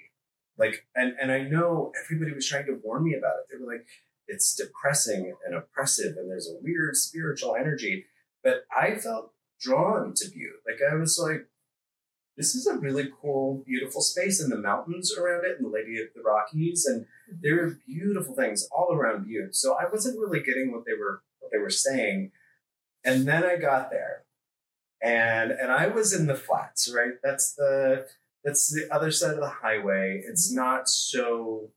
Like 0.58 0.86
and 0.96 1.14
and 1.22 1.32
I 1.32 1.44
know 1.44 1.92
everybody 2.04 2.34
was 2.34 2.48
trying 2.48 2.66
to 2.66 2.80
warn 2.84 3.04
me 3.04 3.16
about 3.16 3.36
it. 3.40 3.46
They 3.50 3.64
were 3.64 3.72
like, 3.72 3.86
it's 4.28 4.54
depressing 4.56 5.34
and 5.46 5.56
oppressive 5.56 6.18
and 6.18 6.30
there's 6.30 6.50
a 6.50 6.62
weird 6.62 6.96
spiritual 6.96 7.56
energy. 7.56 8.06
But 8.44 8.66
I 8.76 8.96
felt 8.96 9.34
drawn 9.60 10.14
to 10.16 10.30
Butte. 10.30 10.62
Like 10.66 10.80
I 10.90 10.96
was 10.96 11.20
like, 11.22 11.48
this 12.38 12.56
is 12.56 12.68
a 12.68 12.78
really 12.78 13.10
cool, 13.22 13.64
beautiful 13.66 14.02
space 14.02 14.40
and 14.40 14.52
the 14.52 14.58
mountains 14.58 15.14
around 15.14 15.44
it 15.46 15.58
and 15.58 15.66
the 15.66 15.70
Lady 15.70 16.00
of 16.00 16.08
the 16.16 16.22
Rockies 16.22 16.86
and 16.86 17.02
mm-hmm. 17.02 17.36
there 17.42 17.66
are 17.66 17.80
beautiful 17.86 18.34
things 18.34 18.68
all 18.72 18.94
around 18.94 19.26
Butte. 19.26 19.56
So 19.56 19.76
I 19.76 19.90
wasn't 19.92 20.20
really 20.20 20.42
getting 20.42 20.72
what 20.72 20.86
they 20.86 20.94
were 20.94 21.22
what 21.40 21.52
they 21.52 21.58
were 21.58 21.70
saying. 21.70 22.32
And 23.04 23.28
then 23.28 23.44
I 23.44 23.56
got 23.56 23.92
there. 23.92 24.24
And 25.02 25.52
and 25.52 25.72
I 25.72 25.88
was 25.88 26.14
in 26.14 26.28
the 26.28 26.36
flats, 26.36 26.94
right? 26.94 27.14
That's 27.24 27.54
the 27.54 28.08
that's 28.44 28.74
the 28.74 28.94
other 28.94 29.12
side 29.12 29.32
of 29.32 29.40
the 29.40 29.50
highway. 29.50 30.22
It's 30.26 30.50
mm-hmm. 30.50 30.64
not 30.64 30.90
so 30.90 31.72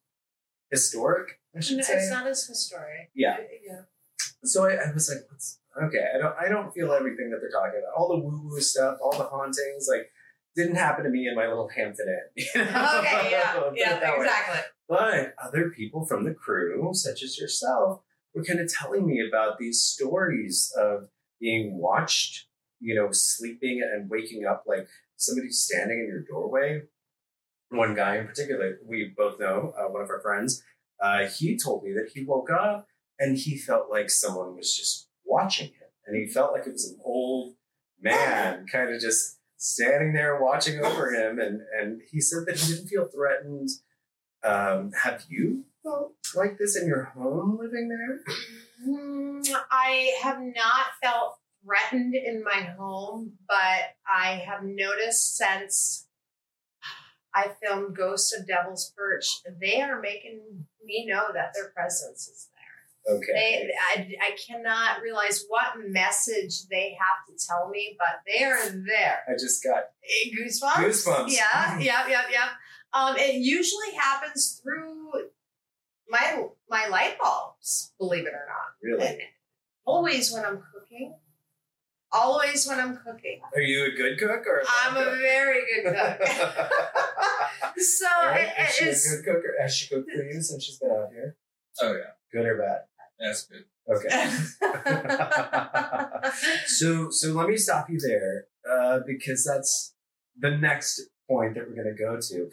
historic, 0.71 1.41
I 1.57 1.61
should 1.61 1.79
No, 1.79 1.83
say. 1.83 1.95
it's 1.95 2.11
not 2.11 2.27
as 2.27 2.47
historic. 2.47 3.11
Yeah. 3.15 3.37
yeah. 3.65 3.83
So 4.45 4.67
I, 4.67 4.75
I 4.75 4.93
was 4.93 5.09
like, 5.09 5.25
What's, 5.31 5.61
okay, 5.85 6.05
I 6.15 6.19
don't 6.19 6.35
I 6.41 6.49
don't 6.49 6.73
feel 6.73 6.93
everything 6.93 7.31
that 7.31 7.39
they're 7.41 7.51
talking 7.51 7.81
about. 7.81 7.97
All 7.97 8.09
the 8.09 8.19
woo 8.19 8.49
woo 8.49 8.61
stuff, 8.61 8.99
all 9.03 9.17
the 9.17 9.25
hauntings, 9.25 9.87
like 9.89 10.11
didn't 10.57 10.77
happen 10.77 11.05
to 11.05 11.11
me 11.11 11.27
in 11.29 11.35
my 11.35 11.47
little 11.47 11.69
Hampton 11.69 12.07
Inn. 12.09 12.45
you 12.55 12.65
know? 12.65 12.99
Okay, 12.99 13.31
yeah, 13.31 13.71
yeah, 13.75 14.01
way. 14.01 14.17
exactly. 14.19 14.61
But 14.89 15.35
other 15.43 15.71
people 15.71 16.05
from 16.05 16.25
the 16.25 16.35
crew, 16.35 16.91
such 16.93 17.23
as 17.23 17.39
yourself, 17.39 18.01
were 18.35 18.45
kind 18.45 18.61
of 18.61 18.71
telling 18.73 19.07
me 19.07 19.23
about 19.27 19.59
these 19.59 19.81
stories 19.81 20.73
of 20.79 21.09
being 21.41 21.79
watched, 21.79 22.47
you 22.81 22.95
know, 22.95 23.09
sleeping 23.11 23.83
and 23.83 24.11
waking 24.11 24.45
up 24.45 24.65
like 24.67 24.87
somebody 25.23 25.51
standing 25.51 26.01
in 26.01 26.07
your 26.07 26.23
doorway. 26.23 26.83
One 27.71 27.95
guy 27.95 28.19
in 28.19 28.27
particular, 28.27 28.79
we 28.87 29.13
both 29.17 29.41
know, 29.41 29.73
uh, 29.79 29.91
one 29.91 30.03
of 30.03 30.11
our 30.11 30.21
friends, 30.21 30.63
uh, 31.03 31.27
he 31.27 31.59
told 31.59 31.85
me 31.85 31.93
that 31.93 32.11
he 32.15 32.25
woke 32.25 32.51
up 32.51 32.87
and 33.19 33.39
he 33.39 33.57
felt 33.57 33.91
like 33.91 34.11
someone 34.11 34.57
was 34.57 34.77
just 34.77 35.09
watching 35.25 35.69
him. 35.69 35.89
And 36.07 36.17
he 36.17 36.27
felt 36.27 36.53
like 36.53 36.67
it 36.67 36.73
was 36.73 36.91
an 36.91 36.99
old 37.05 37.55
man 38.01 38.67
kind 38.73 38.93
of 38.95 39.01
just 39.01 39.39
standing 39.57 40.13
there 40.13 40.41
watching 40.43 40.85
over 40.85 41.13
him. 41.13 41.39
And, 41.39 41.61
and 41.79 42.03
he 42.11 42.21
said 42.21 42.45
that 42.47 42.59
he 42.59 42.75
didn't 42.75 42.89
feel 42.89 43.09
threatened. 43.09 43.69
Um, 44.45 44.91
have 45.05 45.25
you 45.29 45.65
felt 45.83 46.15
like 46.35 46.59
this 46.59 46.77
in 46.77 46.89
your 46.89 47.05
home 47.05 47.59
living 47.61 47.89
there? 47.89 48.21
Mm, 48.87 49.49
I 49.71 50.13
have 50.23 50.41
not 50.41 50.87
felt 51.01 51.39
threatened 51.65 52.15
in 52.15 52.43
my 52.45 52.63
home, 52.79 53.33
but 53.49 53.95
I 54.07 54.43
have 54.47 54.63
noticed 54.65 55.37
since 55.37 56.07
I 57.35 57.49
filmed 57.63 57.97
Ghost 57.97 58.35
of 58.39 58.47
Devil's 58.47 58.93
Perch, 58.97 59.27
they 59.61 59.81
are 59.81 60.01
making 60.01 60.41
me 60.85 61.07
know 61.09 61.27
that 61.33 61.53
their 61.55 61.71
presence 61.71 62.29
is 62.29 62.49
there. 62.53 63.17
Okay. 63.17 63.33
They, 63.33 63.71
I, 63.97 64.11
I 64.27 64.37
cannot 64.47 65.01
realize 65.03 65.45
what 65.49 65.73
message 65.89 66.67
they 66.71 66.97
have 67.01 67.27
to 67.27 67.47
tell 67.47 67.69
me, 67.69 67.97
but 67.99 68.21
they 68.27 68.45
are 68.45 68.69
there. 68.87 69.21
I 69.29 69.33
just 69.33 69.65
got 69.65 69.85
Eh, 70.05 70.31
Goosebumps. 70.39 70.85
Goosebumps. 70.85 71.33
Yeah, 71.33 71.79
yeah, 71.79 72.07
yeah, 72.09 72.23
yeah. 72.31 72.49
Um, 72.93 73.17
it 73.17 73.37
usually 73.37 73.93
happens 73.99 74.61
through 74.63 75.11
my 76.09 76.45
my 76.69 76.89
light 76.89 77.17
bulbs. 77.21 77.93
Believe 77.99 78.27
it 78.27 78.35
or 78.35 78.47
not. 78.47 78.75
really. 79.01 79.21
Always 79.87 80.31
when 80.33 80.45
I'm 80.45 80.63
cooking. 80.73 81.15
Always 82.13 82.67
when 82.67 82.79
I'm 82.79 82.97
cooking. 82.99 83.41
Are 83.55 83.61
you 83.61 83.87
a 83.87 83.91
good 83.91 84.19
cook 84.19 84.47
or? 84.47 84.61
a 84.61 84.65
I'm 84.85 84.95
bad 84.95 85.09
a 85.09 85.17
very 85.17 85.63
good 85.83 85.95
cook. 85.95 86.29
so 87.79 88.07
All 88.21 88.27
right. 88.29 88.49
it- 88.59 88.69
Is 88.69 88.75
she 88.77 88.89
a 88.89 88.93
good 89.17 89.25
cook 89.25 89.43
or 89.45 89.55
has 89.63 89.75
she 89.75 89.89
cooked 89.95 90.11
for 90.11 90.23
you 90.23 90.41
since 90.43 90.65
she's 90.65 90.79
been 90.79 90.91
out 90.91 91.09
here? 91.13 91.37
Oh 91.81 91.93
yeah, 91.95 92.13
Good 92.33 92.47
or 92.47 92.59
bad? 92.59 92.83
that's 93.19 93.47
good. 93.47 93.65
Okay. 93.89 94.09
so 96.67 97.11
so 97.11 97.33
let 97.33 97.49
me 97.49 97.57
stop 97.57 97.89
you 97.89 97.99
there 97.99 98.47
uh, 98.71 99.01
because 99.07 99.45
that's 99.45 99.95
the 100.39 100.51
next 100.51 101.01
point 101.29 101.55
that 101.55 101.67
we're 101.69 101.75
going 101.83 101.95
to 101.97 102.03
go 102.03 102.19
to. 102.21 102.51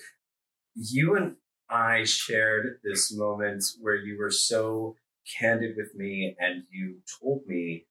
You 0.76 1.16
and 1.16 1.36
I 1.70 2.04
shared 2.06 2.80
this 2.84 3.12
moment 3.16 3.64
where 3.82 3.96
you 3.96 4.18
were 4.18 4.32
so 4.32 4.96
candid 5.40 5.76
with 5.76 5.94
me 5.96 6.36
and 6.40 6.64
you 6.72 7.00
told 7.22 7.46
me 7.46 7.86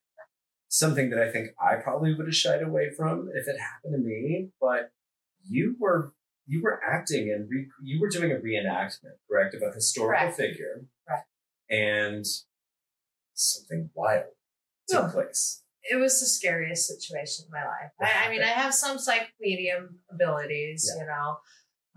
something 0.68 1.10
that 1.10 1.18
I 1.22 1.30
think 1.30 1.48
I 1.60 1.76
probably 1.76 2.14
would 2.14 2.26
have 2.26 2.34
shied 2.34 2.62
away 2.62 2.90
from 2.96 3.28
if 3.34 3.48
it 3.48 3.58
happened 3.58 3.94
to 3.94 3.98
me, 3.98 4.50
but 4.60 4.92
you 5.48 5.76
were 5.78 6.12
you 6.46 6.62
were 6.62 6.80
acting 6.82 7.30
and 7.30 7.48
re- 7.50 7.68
you 7.82 8.00
were 8.00 8.08
doing 8.08 8.32
a 8.32 8.36
reenactment, 8.36 9.16
correct, 9.30 9.54
of 9.54 9.62
a 9.62 9.70
historical 9.72 10.18
Correct. 10.20 10.36
figure, 10.36 10.84
Correct. 11.06 11.28
and 11.68 12.24
something 13.34 13.90
wild 13.94 14.24
took 14.88 15.08
Oh. 15.08 15.12
place. 15.12 15.62
it 15.90 15.96
was 15.96 16.20
the 16.20 16.26
scariest 16.26 16.86
situation 16.86 17.46
in 17.46 17.50
my 17.52 17.64
life. 17.64 17.90
I, 18.00 18.26
I 18.26 18.30
mean, 18.30 18.42
I 18.42 18.46
have 18.48 18.74
some 18.74 18.98
psychic 18.98 19.32
medium 19.40 20.00
abilities, 20.10 20.90
you 20.98 21.06
know, 21.06 21.38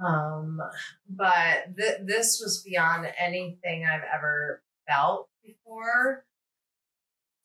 um, 0.06 0.62
but 1.10 1.76
th- 1.78 2.00
this 2.06 2.40
was 2.42 2.64
beyond 2.64 3.08
anything 3.18 3.86
I've 3.86 4.04
ever 4.14 4.64
felt 4.88 5.30
before, 5.44 6.26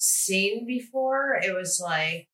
seen 0.07 0.67
before. 0.67 1.39
It 1.43 1.55
was 1.55 1.81
like, 1.83 2.29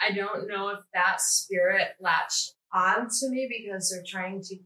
I 0.00 0.12
don't 0.12 0.48
know 0.48 0.68
if 0.68 0.80
that 0.94 1.20
spirit 1.20 1.88
latched 2.00 2.54
on 2.72 3.08
to 3.08 3.28
me 3.28 3.48
because 3.48 3.90
they're 3.90 4.04
trying 4.06 4.42
to 4.42 4.56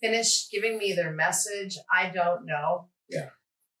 finish 0.00 0.50
giving 0.50 0.78
me 0.78 0.92
their 0.92 1.12
message. 1.12 1.78
I 1.92 2.10
don't 2.10 2.46
know. 2.46 2.88
Yeah. 3.08 3.30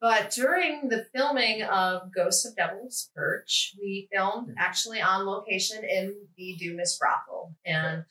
But 0.00 0.32
during 0.32 0.88
the 0.88 1.06
filming 1.14 1.62
of 1.62 2.12
Ghost 2.12 2.44
of 2.44 2.56
Devil's 2.56 3.10
Perch, 3.14 3.74
we 3.80 4.08
filmed 4.12 4.52
actually 4.58 5.00
on 5.00 5.26
location 5.26 5.84
in 5.84 6.14
the 6.36 6.56
Dumas 6.58 6.98
brothel 6.98 7.54
and 7.64 8.04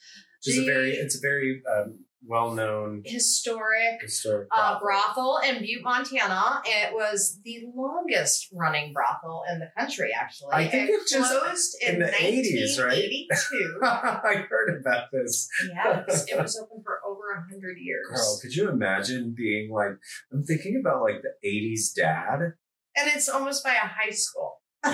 Which 0.46 0.56
is 0.56 0.60
a 0.60 0.66
very 0.66 0.92
it's 0.92 1.18
a 1.18 1.22
very 1.22 1.62
um, 1.70 2.06
well 2.26 2.52
known 2.52 3.02
historic 3.06 4.02
historic 4.02 4.48
uh, 4.56 4.80
brothel. 4.80 5.40
in 5.48 5.60
Butte, 5.60 5.84
Montana. 5.84 6.62
It 6.66 6.94
was 6.94 7.40
the 7.44 7.64
longest 7.76 8.48
running 8.54 8.94
brothel 8.94 9.44
in 9.52 9.60
the 9.60 9.70
country, 9.78 10.12
actually. 10.20 10.50
I 10.54 10.68
think 10.68 10.90
it 10.90 11.08
just- 11.10 11.32
closed 11.32 11.78
in, 11.86 11.96
in 11.96 12.00
the 12.02 12.08
80s, 12.08 12.84
right? 12.84 13.10
1982. 13.30 13.80
I 13.84 14.46
heard 14.50 14.80
about 14.80 15.06
this. 15.12 15.48
yeah, 15.68 16.00
it 16.00 16.06
was, 16.08 16.28
it 16.32 16.38
was 16.38 16.60
open 16.60 16.84
for 16.84 17.00
over 17.08 17.32
a 17.38 17.42
hundred 17.52 17.78
years. 17.80 18.08
Girl, 18.10 18.40
could 18.42 18.56
you 18.56 18.70
imagine 18.70 19.34
being 19.36 19.72
like 19.72 19.98
I'm 20.32 20.44
thinking 20.44 20.80
about 20.80 21.02
like 21.02 21.22
the 21.22 21.34
80s 21.48 21.94
dad? 21.96 22.54
and 22.96 23.10
it's 23.16 23.30
almost 23.30 23.64
by 23.64 23.72
a 23.72 23.88
high 23.88 24.10
school. 24.10 24.62
you 24.86 24.92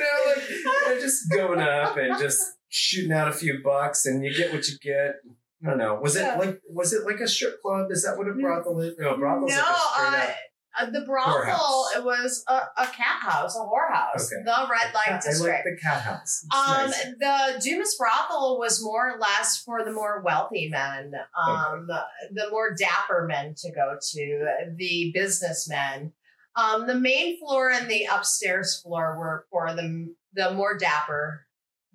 know, 0.00 0.18
like 0.26 0.44
they're 0.86 1.00
just 1.00 1.30
going 1.30 1.60
up 1.60 1.96
and 1.96 2.18
just 2.18 2.42
shooting 2.70 3.12
out 3.12 3.28
a 3.28 3.32
few 3.32 3.60
bucks 3.62 4.06
and 4.06 4.24
you 4.24 4.34
get 4.34 4.52
what 4.52 4.66
you 4.68 4.78
get. 4.80 5.16
I 5.62 5.68
don't 5.68 5.78
know. 5.78 5.96
Was 5.96 6.16
Yeah. 6.16 6.36
it 6.36 6.38
like 6.38 6.60
was 6.70 6.92
it 6.94 7.04
like 7.04 7.20
a 7.20 7.28
strip 7.28 7.60
club? 7.60 7.88
Is 7.90 8.04
that 8.04 8.16
what 8.16 8.28
a 8.28 8.32
brothel 8.32 8.80
is? 8.80 8.94
No, 8.98 9.16
brothel's 9.16 9.50
no, 9.52 9.56
like 9.58 9.66
a 9.66 10.22
straight 10.22 10.34
uh, 10.78 10.82
uh, 10.86 10.90
the 10.90 11.00
brothel 11.04 11.86
it 11.96 12.04
was 12.04 12.44
a, 12.48 12.54
a 12.78 12.86
cat 12.86 13.20
house, 13.20 13.56
a 13.56 13.58
whorehouse, 13.58 14.26
Okay. 14.32 14.42
the 14.44 14.68
red 14.70 14.94
light 14.94 15.20
district. 15.20 15.52
I 15.52 15.56
like 15.56 15.64
the 15.64 15.78
cat 15.82 16.00
house. 16.00 16.46
Um, 16.54 16.86
nice. 16.86 17.04
the 17.18 17.60
Dumas 17.62 17.96
brothel 17.98 18.58
was 18.58 18.82
more 18.82 19.10
or 19.10 19.18
less 19.18 19.58
for 19.62 19.84
the 19.84 19.92
more 19.92 20.22
wealthy 20.24 20.68
men, 20.70 21.12
um, 21.46 21.88
the 22.32 22.48
more 22.50 22.72
dapper 22.74 23.26
men 23.28 23.54
to 23.58 23.72
go 23.72 23.96
to, 24.12 24.46
the 24.76 25.10
businessmen. 25.12 26.12
Um, 26.56 26.86
the 26.86 26.94
main 26.94 27.38
floor 27.38 27.70
and 27.70 27.90
the 27.90 28.04
upstairs 28.10 28.80
floor 28.80 29.18
were 29.18 29.46
for 29.50 29.74
the 29.74 30.14
the 30.34 30.52
more 30.52 30.78
dapper 30.78 31.46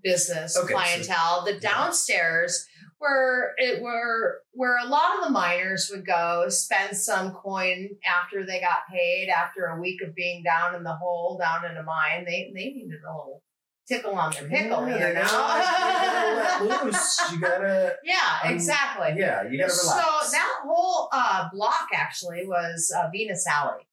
business 0.05 0.55
Okay, 0.57 0.67
so- 0.67 0.73
clientele. 0.79 1.43
the 1.45 1.59
downstairs 1.59 2.65
were 3.01 3.51
it 3.57 3.81
were 3.81 4.39
where 4.53 4.77
a 4.77 4.85
lot 4.87 5.17
of 5.17 5.25
the 5.25 5.29
miners 5.31 5.89
would 5.91 6.05
go 6.07 6.45
spend 6.47 6.95
some 6.95 7.31
coin 7.33 7.89
after 8.07 8.45
they 8.45 8.61
got 8.61 8.79
paid 8.89 9.27
after 9.29 9.65
a 9.65 9.81
week 9.81 9.99
of 10.01 10.15
being 10.15 10.41
down 10.43 10.75
in 10.75 10.83
the 10.83 10.95
hole 10.95 11.37
down 11.37 11.65
in 11.69 11.75
a 11.75 11.83
mine. 11.83 12.23
They 12.25 12.51
they 12.55 12.65
needed 12.71 13.01
a 13.05 13.11
little 13.11 13.43
tickle 13.87 14.13
on 14.15 14.31
their 14.31 14.47
pickle, 14.47 14.87
Yeah, 14.87 15.07
you 15.09 15.13
know. 15.13 15.21
gotta 15.23 16.83
loose. 16.85 17.31
You 17.33 17.39
gotta 17.41 17.95
yeah, 18.03 18.15
Um, 18.45 18.53
exactly. 18.53 19.13
yeah, 19.17 19.43
you 19.43 19.57
gotta 19.59 19.73
relax. 19.73 19.75
So 19.81 20.31
that 20.31 20.53
whole 20.65 21.09
uh, 21.11 21.49
block 21.53 21.89
actually 21.93 22.47
was 22.47 22.91
uh, 22.97 23.09
Venus 23.11 23.45
Alley, 23.45 23.83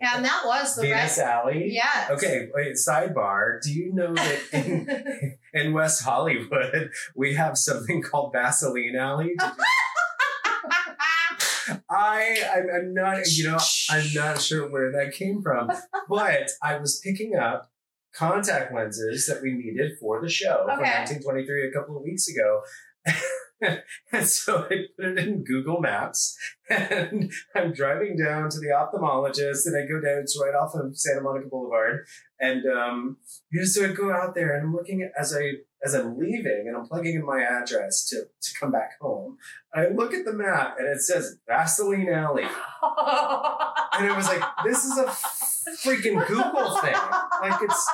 and 0.00 0.24
that 0.24 0.42
was 0.44 0.76
the 0.76 0.82
Venus 0.82 1.18
red. 1.18 1.26
Alley. 1.26 1.68
Yeah. 1.72 2.08
Okay, 2.10 2.48
wait, 2.54 2.74
sidebar. 2.76 3.60
Do 3.62 3.72
you 3.72 3.92
know 3.94 4.14
that 4.14 4.40
in, 4.52 4.86
in 5.52 5.72
West 5.72 6.02
Hollywood 6.02 6.90
we 7.16 7.34
have 7.34 7.56
something 7.58 8.02
called 8.02 8.32
Vaseline 8.32 8.96
Alley? 8.96 9.34
I, 11.88 12.36
I'm, 12.54 12.66
I'm 12.74 12.94
not, 12.94 13.26
you 13.28 13.44
know, 13.50 13.58
I'm 13.90 14.06
not 14.14 14.40
sure 14.40 14.68
where 14.68 14.90
that 14.92 15.12
came 15.12 15.40
from, 15.42 15.70
but 16.08 16.50
I 16.62 16.76
was 16.78 16.98
picking 16.98 17.36
up 17.36 17.70
contact 18.14 18.74
lenses 18.74 19.26
that 19.26 19.40
we 19.42 19.52
needed 19.52 19.92
for 20.00 20.20
the 20.20 20.28
show 20.28 20.64
for 20.66 20.72
Okay. 20.72 20.82
1923 20.82 21.68
a 21.68 21.72
couple 21.72 21.96
of 21.96 22.02
weeks 22.02 22.26
ago. 22.28 22.62
and 24.12 24.26
so 24.26 24.66
I 24.70 24.86
put 24.96 25.04
it 25.04 25.18
in 25.18 25.44
Google 25.44 25.80
Maps 25.80 26.36
and 26.70 27.32
I'm 27.54 27.72
driving 27.72 28.16
down 28.16 28.50
to 28.50 28.58
the 28.58 28.68
ophthalmologist 28.68 29.66
and 29.66 29.76
I 29.76 29.86
go 29.86 30.00
down, 30.00 30.22
it's 30.22 30.40
right 30.40 30.54
off 30.54 30.74
of 30.74 30.98
Santa 30.98 31.20
Monica 31.20 31.48
Boulevard. 31.48 32.06
And 32.40 32.64
um, 32.66 33.18
you 33.50 33.60
know, 33.60 33.66
so 33.66 33.84
I 33.84 33.92
go 33.92 34.12
out 34.12 34.34
there 34.34 34.56
and 34.56 34.66
I'm 34.66 34.74
looking 34.74 35.02
at, 35.02 35.12
as 35.18 35.36
I 35.36 35.52
as 35.82 35.94
I'm 35.94 36.18
leaving 36.18 36.64
and 36.66 36.76
I'm 36.76 36.86
plugging 36.86 37.14
in 37.14 37.24
my 37.24 37.42
address 37.42 38.06
to, 38.10 38.16
to 38.16 38.58
come 38.58 38.70
back 38.70 39.00
home. 39.00 39.38
I 39.74 39.88
look 39.88 40.12
at 40.12 40.26
the 40.26 40.32
map 40.32 40.76
and 40.78 40.88
it 40.88 41.00
says 41.00 41.38
Vaseline 41.46 42.08
Alley. 42.08 42.44
And 43.92 44.08
it 44.08 44.16
was 44.16 44.26
like, 44.28 44.42
this 44.64 44.84
is 44.84 44.96
a 44.96 45.06
freaking 45.84 46.26
Google 46.26 46.78
thing. 46.78 46.94
Like 47.42 47.60
it's 47.60 47.90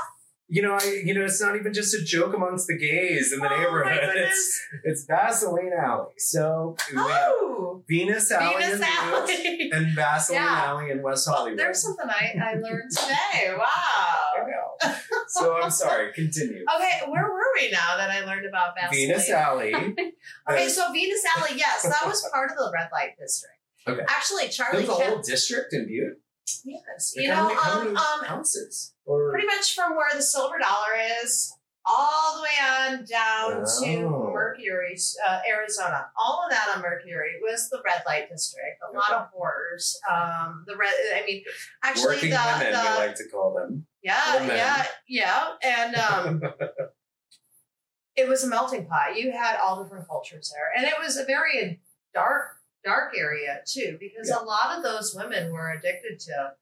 you 0.48 0.62
know, 0.62 0.74
I 0.80 1.02
you 1.04 1.12
know, 1.14 1.24
it's 1.24 1.40
not 1.40 1.56
even 1.56 1.72
just 1.74 1.94
a 1.94 2.02
joke 2.04 2.34
amongst 2.34 2.66
the 2.68 2.76
gays 2.78 3.32
in 3.32 3.40
the 3.40 3.52
Oh, 3.52 3.56
neighborhood. 3.56 4.16
It's 4.16 4.60
it's 4.84 5.04
Vaseline 5.06 5.72
Alley. 5.78 6.12
So 6.18 6.76
Oh, 6.96 7.82
Venus 7.88 8.30
Alley 8.30 8.62
Venus 8.62 8.80
Alley. 8.82 9.70
and 9.72 9.94
Vaseline 9.94 10.42
Yeah. 10.42 10.64
Alley 10.66 10.90
in 10.90 11.02
West 11.02 11.28
Hollywood. 11.28 11.58
there's 11.58 11.82
something 11.82 12.06
I, 12.08 12.34
I 12.40 12.54
learned 12.60 12.90
today. 12.90 13.48
I 13.50 13.56
Wow. 13.56 14.46
know. 14.46 14.94
So 15.28 15.56
I'm 15.60 15.70
sorry. 15.70 16.12
Continue. 16.12 16.64
Okay, 16.76 17.10
where 17.10 17.24
were 17.24 17.50
we 17.60 17.70
now 17.70 17.96
that 17.96 18.10
I 18.10 18.24
learned 18.24 18.46
about 18.46 18.74
Vaseline? 18.76 19.08
Venus 19.08 19.30
Alley. 19.30 19.72
Okay, 20.48 20.66
uh, 20.66 20.68
so 20.68 20.92
Venus 20.92 21.22
Alley, 21.36 21.50
yes, 21.56 21.82
that 21.82 22.06
was 22.06 22.24
part 22.32 22.50
of 22.52 22.56
the 22.56 22.70
red 22.72 22.88
light 22.92 23.10
district. 23.18 23.54
Okay. 23.88 24.02
Actually, 24.08 24.48
Charlie 24.48 24.78
There's 24.84 24.88
a 24.88 24.92
whole 25.04 25.22
district 25.22 25.72
in 25.72 25.86
Butte. 25.86 26.18
Yes. 26.64 27.14
Like 27.16 27.24
You 27.24 27.30
know, 27.30 27.48
many, 27.48 27.58
um, 27.60 27.84
many 27.84 27.96
um, 27.96 28.24
houses? 28.24 28.94
Or 29.04 29.30
pretty 29.30 29.46
much 29.46 29.74
from 29.74 29.96
where 29.96 30.08
the 30.14 30.22
silver 30.22 30.58
dollar 30.58 30.98
is 31.22 31.52
all 31.88 32.36
the 32.36 32.42
way 32.42 32.48
on 32.68 33.04
down 33.04 33.64
Oh. 33.64 33.84
to 33.84 34.10
Mercury, 34.32 34.98
uh, 35.26 35.38
Arizona. 35.48 36.06
All 36.18 36.42
of 36.44 36.50
that 36.50 36.72
on 36.74 36.82
Mercury 36.82 37.34
was 37.42 37.68
the 37.70 37.80
red 37.84 38.02
light 38.06 38.28
district. 38.28 38.80
A 38.92 38.96
lot 38.96 39.12
of 39.12 39.28
horrors. 39.32 39.96
Um, 40.10 40.64
the 40.66 40.76
red. 40.76 40.92
I 41.14 41.24
mean, 41.24 41.44
actually, 41.84 42.16
Working 42.16 42.30
the, 42.30 42.40
women, 42.58 42.72
the 42.72 42.78
we 42.90 43.06
like 43.06 43.14
to 43.16 43.28
call 43.28 43.54
them. 43.54 43.86
yeah, 44.02 44.44
yeah, 44.46 44.86
yeah, 45.08 45.48
and 45.62 45.94
um, 45.94 46.42
it 48.16 48.28
was 48.28 48.42
a 48.42 48.48
melting 48.48 48.86
pot. 48.86 49.16
You 49.16 49.30
had 49.32 49.56
all 49.60 49.82
different 49.82 50.08
cultures 50.08 50.52
there, 50.54 50.70
and 50.76 50.86
it 50.86 50.94
was 51.00 51.16
a 51.16 51.24
very 51.24 51.80
dark, 52.14 52.55
dark 52.86 53.12
area 53.18 53.60
too, 53.66 53.98
because 54.00 54.30
a 54.30 54.44
lot 54.44 54.76
of 54.76 54.82
those 54.82 55.14
women 55.14 55.52
were 55.52 55.70
addicted 55.72 56.20
to, 56.20 56.52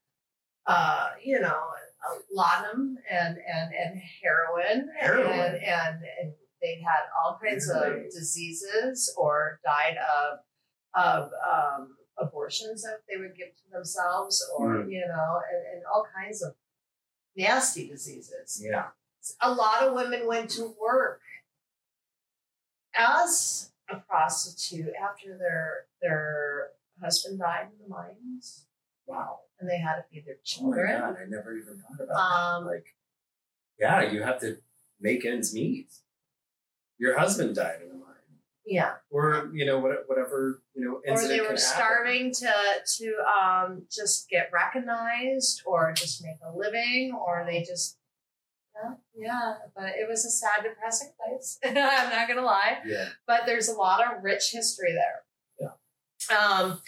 uh, 0.66 1.10
you 1.22 1.38
know, 1.40 1.60
laudanum 2.32 2.96
and 3.10 3.36
and 3.38 3.68
and 3.74 4.00
heroin, 4.22 4.88
Heroin. 5.00 5.30
And, 5.40 5.54
and 5.56 5.96
and 6.20 6.32
they 6.62 6.80
had 6.82 7.02
all 7.22 7.38
kinds 7.44 7.68
of 7.70 8.04
diseases 8.10 9.14
or 9.16 9.60
died 9.64 9.96
of 9.98 10.38
of 10.94 11.30
um, 11.52 11.96
abortions 12.18 12.82
that 12.82 13.00
they 13.08 13.16
would 13.20 13.36
give 13.36 13.48
to 13.48 13.70
themselves, 13.72 14.34
or 14.56 14.68
Mm. 14.76 14.90
you 14.92 15.04
know, 15.06 15.40
and, 15.50 15.62
and 15.76 15.82
all 15.92 16.06
kinds 16.16 16.42
of 16.42 16.54
nasty 17.36 17.88
diseases 17.88 18.62
Yeah. 18.64 18.88
a 19.40 19.52
lot 19.52 19.82
of 19.82 19.92
women 19.94 20.26
went 20.26 20.48
to 20.50 20.74
work 20.80 21.20
as 22.94 23.70
a 23.90 23.96
prostitute 23.96 24.92
after 25.00 25.36
their 25.38 25.86
their 26.00 26.68
husband 27.02 27.38
died 27.38 27.68
in 27.72 27.82
the 27.82 27.88
mines 27.88 28.66
Wow. 29.06 29.40
and 29.60 29.68
they 29.68 29.78
had 29.78 29.96
to 29.96 30.02
feed 30.10 30.24
their 30.26 30.34
Oh 30.36 30.38
my 30.38 30.42
children. 30.44 31.00
god, 31.00 31.16
I 31.20 31.24
never 31.28 31.56
even 31.56 31.78
thought 31.82 32.02
about 32.02 32.16
Um, 32.16 32.64
that. 32.64 32.70
Like, 32.70 32.86
yeah, 33.78 34.02
you 34.10 34.22
have 34.22 34.40
to 34.40 34.58
make 35.00 35.24
ends 35.24 35.52
meet. 35.54 35.92
Your 36.98 37.18
husband 37.18 37.56
died 37.56 37.82
in 37.82 37.88
the 37.88 37.94
mine, 37.96 38.14
yeah, 38.64 38.94
or 39.10 39.50
you 39.52 39.66
know, 39.66 39.78
whatever 39.80 40.62
you 40.74 40.84
know, 40.84 41.00
or 41.12 41.28
they 41.28 41.40
were 41.40 41.46
happen. 41.46 41.58
starving 41.58 42.32
to 42.34 42.52
to 42.98 43.14
um, 43.42 43.86
just 43.90 44.28
get 44.30 44.48
recognized 44.52 45.62
or 45.66 45.92
just 45.92 46.22
make 46.22 46.36
a 46.46 46.56
living, 46.56 47.12
or 47.12 47.44
they 47.46 47.62
just 47.64 47.98
yeah. 49.16 49.54
But 49.76 49.90
it 49.98 50.08
was 50.08 50.24
a 50.24 50.30
sad, 50.30 50.62
depressing 50.64 51.12
place. 51.18 51.58
I'm 51.64 51.74
not 51.74 52.28
gonna 52.28 52.42
lie. 52.42 52.78
Yeah. 52.86 53.08
but 53.26 53.42
there's 53.46 53.68
a 53.68 53.74
lot 53.74 54.00
of 54.00 54.22
rich 54.22 54.50
history 54.52 54.92
there. 54.92 55.22
Yeah. 56.30 56.36
Um, 56.36 56.80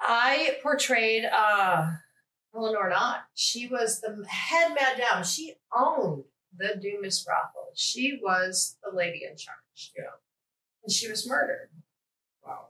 I 0.00 0.56
portrayed 0.62 1.24
uh, 1.24 1.90
Elinore 2.54 2.88
Knott. 2.90 3.24
She 3.34 3.68
was 3.68 4.00
the 4.00 4.24
head 4.28 4.72
madame. 4.74 5.24
She 5.24 5.54
owned 5.76 6.24
the 6.56 6.74
Dumas 6.80 7.22
brothel. 7.24 7.70
She 7.76 8.18
was 8.22 8.76
the 8.82 8.96
lady 8.96 9.22
in 9.24 9.36
charge. 9.36 9.92
Yeah. 9.96 10.04
And 10.82 10.92
she 10.92 11.08
was 11.08 11.28
murdered. 11.28 11.68
Wow. 12.44 12.68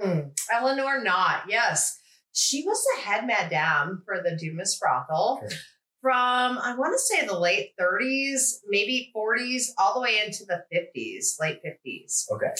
Mm. 0.00 0.32
Elinore 0.52 1.02
Knott, 1.02 1.44
yes. 1.48 1.98
She 2.32 2.62
was 2.64 2.84
the 2.94 3.02
head 3.02 3.26
madame 3.26 4.02
for 4.04 4.22
the 4.22 4.36
Dumas 4.36 4.78
brothel 4.78 5.40
Okay. 5.44 5.54
From, 6.00 6.58
I 6.58 6.74
want 6.76 6.94
to 6.94 6.98
say, 6.98 7.26
the 7.26 7.38
late 7.38 7.72
30s, 7.80 8.60
maybe 8.68 9.12
40s, 9.14 9.64
all 9.78 9.94
the 9.94 10.00
way 10.00 10.20
into 10.24 10.44
the 10.46 10.64
50s, 10.74 11.40
late 11.40 11.60
50s. 11.64 12.24
Okay. 12.32 12.52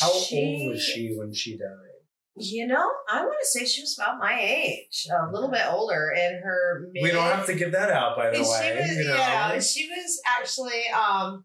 How 0.00 0.10
old 0.10 0.68
was 0.70 0.82
she 0.82 1.14
when 1.16 1.32
she 1.32 1.58
died? 1.58 1.68
You 2.34 2.66
know, 2.66 2.90
I 3.10 3.20
want 3.24 3.36
to 3.42 3.46
say 3.46 3.66
she 3.66 3.82
was 3.82 3.96
about 3.98 4.18
my 4.18 4.40
age, 4.40 5.06
a 5.10 5.30
little 5.30 5.50
bit 5.50 5.66
older 5.68 6.12
in 6.16 6.40
her 6.42 6.88
mid. 6.90 7.02
We 7.02 7.10
don't 7.10 7.24
have 7.30 7.44
to 7.46 7.54
give 7.54 7.72
that 7.72 7.90
out, 7.90 8.16
by 8.16 8.30
the 8.30 8.36
she 8.36 8.40
way. 8.42 8.76
was, 8.80 8.96
you 8.96 9.04
know? 9.04 9.14
yeah, 9.14 9.60
she 9.60 9.86
was 9.90 10.18
actually 10.26 10.82
um, 10.96 11.44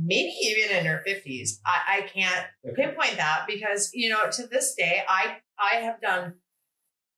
maybe 0.00 0.28
even 0.44 0.76
in 0.76 0.86
her 0.86 1.02
fifties. 1.04 1.60
I, 1.66 1.98
I 1.98 2.00
can't 2.02 2.46
Okay. 2.64 2.84
pinpoint 2.86 3.16
that 3.16 3.46
because 3.48 3.90
you 3.94 4.08
know 4.08 4.30
to 4.30 4.46
this 4.46 4.74
day 4.78 5.02
I 5.08 5.38
I 5.58 5.80
have 5.80 6.00
done 6.00 6.34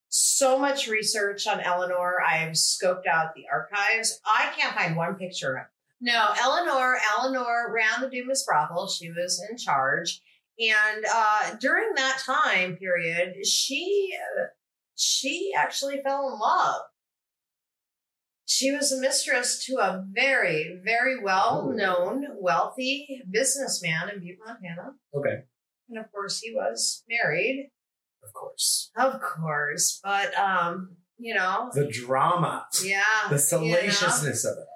so 0.09 0.59
much 0.59 0.89
research 0.89 1.47
on 1.47 1.61
Elinore. 1.61 2.23
I 2.26 2.37
have 2.39 2.52
scoped 2.52 3.06
out 3.06 3.35
the 3.35 3.45
archives. 3.52 4.21
I 4.25 4.52
can't 4.56 4.75
find 4.75 4.97
one 4.97 5.17
picture 5.17 5.52
of 5.52 5.63
her. 5.63 5.71
No, 6.00 6.28
Elinore. 6.41 6.99
Elinore 7.19 7.73
ran 7.75 8.00
the 8.00 8.09
Dumas 8.09 8.45
brothel. 8.45 8.89
She 8.89 9.11
was 9.11 9.45
in 9.50 9.56
charge, 9.56 10.21
and 10.59 11.04
uh, 11.13 11.56
during 11.61 11.95
that 11.97 12.23
time 12.25 12.76
period, 12.76 13.45
she 13.47 14.17
she 14.95 15.52
actually 15.56 16.00
fell 16.02 16.32
in 16.32 16.39
love. 16.39 16.82
She 18.47 18.73
was 18.73 18.93
a 18.93 19.00
mistress 19.00 19.65
to 19.67 19.75
a 19.75 20.04
very, 20.11 20.80
very 20.82 21.23
well 21.23 21.71
known, 21.71 22.26
wealthy 22.41 23.23
businessman 23.30 24.09
in 24.09 24.21
Butte, 24.21 24.39
Montana. 24.45 24.95
Okay. 25.15 25.45
And 25.89 25.99
of 25.99 26.11
course, 26.11 26.41
he 26.41 26.54
was 26.54 27.04
married, 27.09 27.71
Of 28.25 28.33
course. 28.33 28.91
of 28.97 29.21
course. 29.21 30.00
But, 30.02 30.35
um, 30.35 30.97
you 31.19 31.35
know, 31.35 31.71
The 31.75 31.87
drama, 31.91 32.67
yeah. 32.85 33.02
the 33.28 33.35
you 33.35 33.73
know, 33.73 33.78
salaciousness 33.81 34.45
of 34.45 34.59
it. 34.59 34.67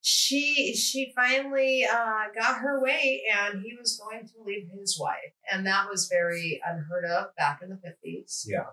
she 0.00 0.74
she 0.74 1.12
finally 1.14 1.84
uh, 1.84 2.24
got 2.34 2.58
her 2.60 2.82
way, 2.82 3.22
and 3.32 3.62
he 3.62 3.76
was 3.78 3.96
going 4.02 4.26
to 4.26 4.34
leave 4.44 4.68
his 4.78 4.98
wife, 4.98 5.34
and 5.52 5.66
that 5.66 5.88
was 5.90 6.08
very 6.08 6.60
unheard 6.66 7.04
of 7.04 7.34
back 7.36 7.60
in 7.62 7.68
the 7.68 7.76
fifties. 7.76 8.46
Yeah. 8.48 8.70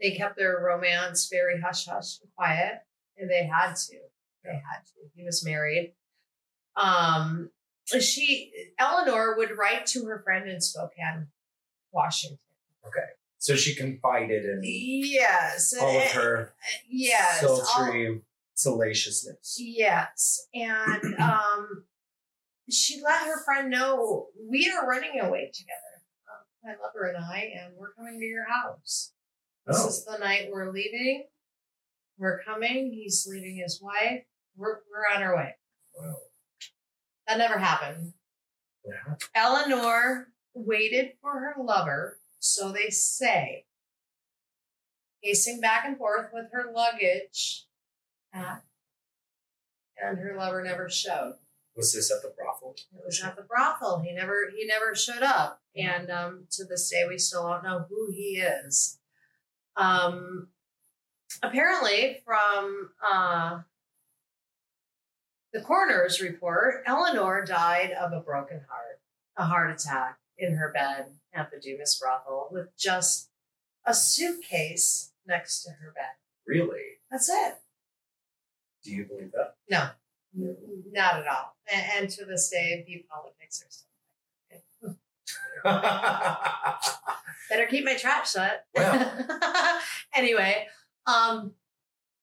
They 0.00 0.10
kept 0.16 0.36
their 0.36 0.58
romance 0.60 1.28
very 1.30 1.60
hush 1.60 1.86
hush 1.86 2.20
and 2.20 2.30
quiet, 2.36 2.80
and 3.16 3.30
they 3.30 3.44
had 3.44 3.74
to. 3.74 3.96
They 4.44 4.50
had 4.54 4.84
to. 4.86 5.10
He 5.14 5.24
was 5.24 5.44
married. 5.44 5.94
Um, 6.76 7.50
she 8.00 8.52
Elinore 8.78 9.36
would 9.36 9.56
write 9.56 9.86
to 9.86 10.04
her 10.06 10.20
friend 10.24 10.48
in 10.48 10.60
Spokane, 10.60 11.28
Washington. 11.92 12.38
So 13.38 13.56
she 13.56 13.74
confided 13.74 14.44
in 14.44 14.60
Yes, 14.62 15.74
all 15.80 15.96
of 15.98 16.12
her 16.12 16.52
yes, 16.88 17.42
all- 17.42 17.56
sultry 17.56 18.20
salaciousness. 18.54 19.56
Yes, 19.58 20.46
and 20.54 21.14
um, 21.18 21.82
she 22.70 23.00
let 23.02 23.22
her 23.26 23.42
friend 23.44 23.68
know 23.68 24.28
we 24.48 24.70
are 24.70 24.86
running 24.88 25.18
away 25.18 25.50
together. 25.52 26.04
Um, 26.30 26.44
my 26.62 26.74
lover 26.86 27.06
and 27.12 27.16
I, 27.24 27.50
and 27.60 27.74
we're 27.76 27.92
coming 27.94 28.20
to 28.20 28.24
your 28.24 28.46
house. 28.48 29.12
This 29.66 29.76
Oh. 29.84 29.88
is 29.88 30.04
the 30.04 30.18
night 30.18 30.50
we're 30.52 30.70
leaving. 30.70 31.24
We're 32.18 32.40
coming. 32.44 32.92
He's 32.92 33.26
leaving 33.28 33.56
his 33.56 33.80
wife. 33.82 34.22
We're 34.56 34.76
we're 34.88 35.16
on 35.16 35.22
our 35.24 35.34
way. 35.36 35.56
Wow. 35.98 36.14
That 37.26 37.38
never 37.38 37.58
happened. 37.58 38.12
Yeah. 38.86 39.16
Elinore 39.34 40.28
waited 40.54 41.14
for 41.20 41.32
her 41.32 41.54
lover, 41.60 42.18
so 42.42 42.72
they 42.72 42.90
say, 42.90 43.66
pacing 45.22 45.60
back 45.60 45.84
and 45.84 45.96
forth 45.96 46.30
with 46.32 46.46
her 46.50 46.72
luggage, 46.74 47.66
packed, 48.34 48.66
and 49.96 50.18
her 50.18 50.34
lover 50.36 50.60
never 50.60 50.90
showed. 50.90 51.36
Was 51.76 51.92
this 51.92 52.10
at 52.10 52.20
the 52.20 52.34
brothel? 52.36 52.74
It 52.92 53.06
was 53.06 53.22
at 53.22 53.36
the 53.36 53.42
brothel. 53.42 54.00
He 54.00 54.12
never 54.12 54.50
he 54.54 54.66
never 54.66 54.94
showed 54.94 55.22
up, 55.22 55.62
and 55.76 56.10
um, 56.10 56.46
to 56.50 56.64
this 56.64 56.90
day 56.90 57.04
we 57.08 57.16
still 57.16 57.48
don't 57.48 57.62
know 57.62 57.86
who 57.88 58.10
he 58.10 58.40
is. 58.40 58.98
Um, 59.76 60.48
apparently, 61.44 62.18
from 62.24 62.90
uh, 63.08 63.60
the 65.52 65.60
coroner's 65.60 66.20
report, 66.20 66.82
Elinore 66.86 67.44
died 67.44 67.92
of 67.92 68.12
a 68.12 68.20
broken 68.20 68.62
heart, 68.68 69.00
a 69.36 69.44
heart 69.44 69.70
attack 69.70 70.18
in 70.42 70.56
her 70.56 70.72
bed 70.72 71.06
at 71.32 71.50
the 71.50 71.58
Dumas 71.58 71.98
brothel 72.00 72.48
with 72.50 72.76
just 72.76 73.30
a 73.86 73.94
suitcase 73.94 75.12
next 75.26 75.62
to 75.62 75.70
her 75.70 75.92
bed. 75.94 76.16
Really? 76.46 76.98
That's 77.10 77.28
it. 77.28 77.54
Do 78.84 78.90
you 78.90 79.04
believe 79.04 79.32
that? 79.32 79.54
No, 79.70 79.90
not 80.92 81.20
at 81.20 81.26
all. 81.26 81.54
And, 81.72 81.86
and 81.96 82.10
to 82.10 82.24
this 82.24 82.50
day, 82.50 82.84
the 82.86 83.04
politics 83.08 83.62
are 83.62 83.70
still. 83.70 83.86
better 87.48 87.66
keep 87.66 87.84
my 87.84 87.94
trap 87.96 88.26
shut. 88.26 88.64
Well. 88.74 89.26
anyway, 90.14 90.66
um, 91.06 91.52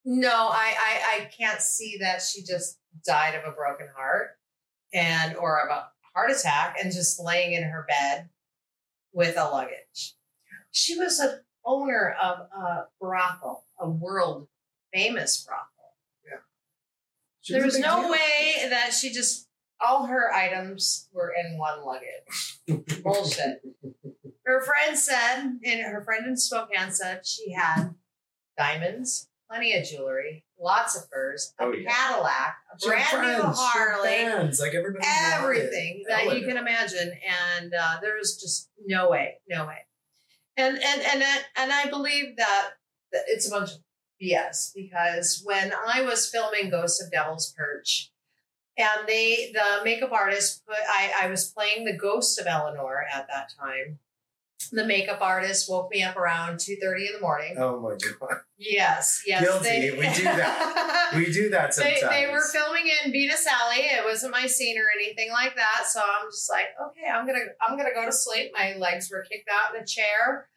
no, 0.03 0.29
I, 0.29 0.73
I 0.77 1.21
I 1.21 1.25
can't 1.25 1.61
see 1.61 1.97
that 2.01 2.21
she 2.21 2.43
just 2.43 2.79
died 3.05 3.35
of 3.35 3.43
a 3.45 3.55
broken 3.55 3.87
heart 3.95 4.31
and 4.93 5.35
or 5.37 5.61
of 5.61 5.69
a 5.69 5.87
heart 6.19 6.31
attack 6.31 6.75
and 6.81 6.91
just 6.91 7.19
laying 7.23 7.53
in 7.53 7.63
her 7.63 7.85
bed 7.87 8.29
with 9.13 9.37
a 9.37 9.45
luggage. 9.45 10.15
She 10.71 10.97
was 10.97 11.19
an 11.19 11.39
owner 11.65 12.15
of 12.21 12.39
a 12.39 12.83
brothel, 12.99 13.65
a 13.79 13.89
world 13.89 14.47
famous 14.93 15.43
brothel. 15.45 15.65
She 17.41 17.53
There 17.53 17.63
a 17.63 17.65
was 17.65 17.79
no 17.79 18.01
deal. 18.01 18.11
way 18.11 18.67
that 18.69 18.93
she 18.93 19.11
just 19.11 19.47
all 19.81 20.07
her 20.07 20.31
items 20.33 21.07
were 21.13 21.33
in 21.33 21.57
one 21.57 21.85
luggage. 21.85 22.59
Bullshit. 23.01 23.61
Her 24.45 24.61
friend 24.61 24.97
said, 24.97 25.37
and 25.63 25.81
her 25.81 26.03
friend 26.03 26.27
in 26.27 26.35
Spokane 26.35 26.91
said 26.91 27.25
she 27.25 27.53
had 27.53 27.91
diamonds, 28.57 29.28
plenty 29.49 29.75
of 29.75 29.83
jewelry, 29.85 30.43
lots 30.59 30.95
of 30.95 31.03
furs, 31.11 31.53
a 31.59 31.63
Oh, 31.63 31.71
yeah. 31.71 31.89
Cadillac, 31.89 32.57
a 32.73 32.77
brand 32.87 33.01
new 33.11 33.17
friends, 33.41 33.59
had 33.59 33.65
Harley, 33.79 34.09
fans, 34.09 34.59
like 34.59 34.73
everybody. 34.73 35.05
everything 35.33 36.03
that 36.07 36.25
you 36.37 36.45
can 36.47 36.57
imagine, 36.57 37.11
and 37.57 37.73
uh, 37.73 37.97
there 38.01 38.15
was 38.15 38.39
just 38.39 38.69
no 38.85 39.09
way, 39.09 39.35
no 39.49 39.65
way. 39.65 39.77
And 40.57 40.77
and 40.77 41.01
and 41.01 41.23
I- 41.23 41.43
and 41.57 41.71
I 41.71 41.89
believe 41.89 42.35
that, 42.37 42.71
that 43.11 43.21
it's 43.27 43.47
a 43.47 43.51
bunch 43.51 43.71
of 43.71 43.77
BS 44.21 44.71
because 44.75 45.41
when 45.45 45.71
I 45.87 46.01
was 46.01 46.29
filming 46.29 46.69
Ghosts 46.69 47.01
of 47.01 47.11
Devil's 47.11 47.53
Perch, 47.57 48.11
and 48.77 49.07
they 49.07 49.51
the 49.53 49.83
makeup 49.83 50.11
artist 50.11 50.63
put 50.67 50.77
I 50.87 51.11
I 51.23 51.27
was 51.29 51.49
playing 51.51 51.85
the 51.85 51.97
ghost 51.97 52.39
of 52.39 52.45
Elinore 52.47 53.05
at 53.13 53.27
that 53.29 53.51
time. 53.59 53.99
The 54.71 54.85
makeup 54.85 55.19
artist 55.21 55.69
woke 55.69 55.89
me 55.89 56.03
up 56.03 56.15
around 56.17 56.59
two 56.59 56.75
thirty 56.81 57.07
in 57.07 57.13
the 57.13 57.21
morning. 57.21 57.55
Oh 57.57 57.79
my 57.79 57.91
god, 57.91 58.37
Yes, 58.57 59.23
yes, 59.25 59.41
Guilty. 59.41 59.91
We 59.91 60.13
do 60.13 60.23
that. 60.23 61.11
we 61.15 61.31
do 61.31 61.49
that 61.49 61.73
sometimes. 61.73 62.01
they 62.01 62.27
were 62.31 62.41
filming 62.51 62.91
in 63.03 63.11
Venus 63.11 63.47
Alley. 63.47 63.83
It 63.85 64.03
wasn't 64.03 64.33
my 64.33 64.45
scene 64.47 64.77
or 64.77 64.85
anything 64.95 65.31
like 65.31 65.55
that. 65.55 65.85
So 65.87 66.01
I'm 66.01 66.29
just 66.29 66.49
like, 66.51 66.67
okay, 66.89 67.09
I'm 67.09 67.25
gonna 67.25 67.45
I'm 67.65 67.77
gonna 67.77 67.93
go 67.95 68.05
to 68.05 68.11
sleep. 68.11 68.51
My 68.53 68.75
legs 68.77 69.09
were 69.09 69.25
kicked 69.31 69.49
out 69.49 69.75
in 69.75 69.81
a 69.81 69.85
chair. 69.85 70.49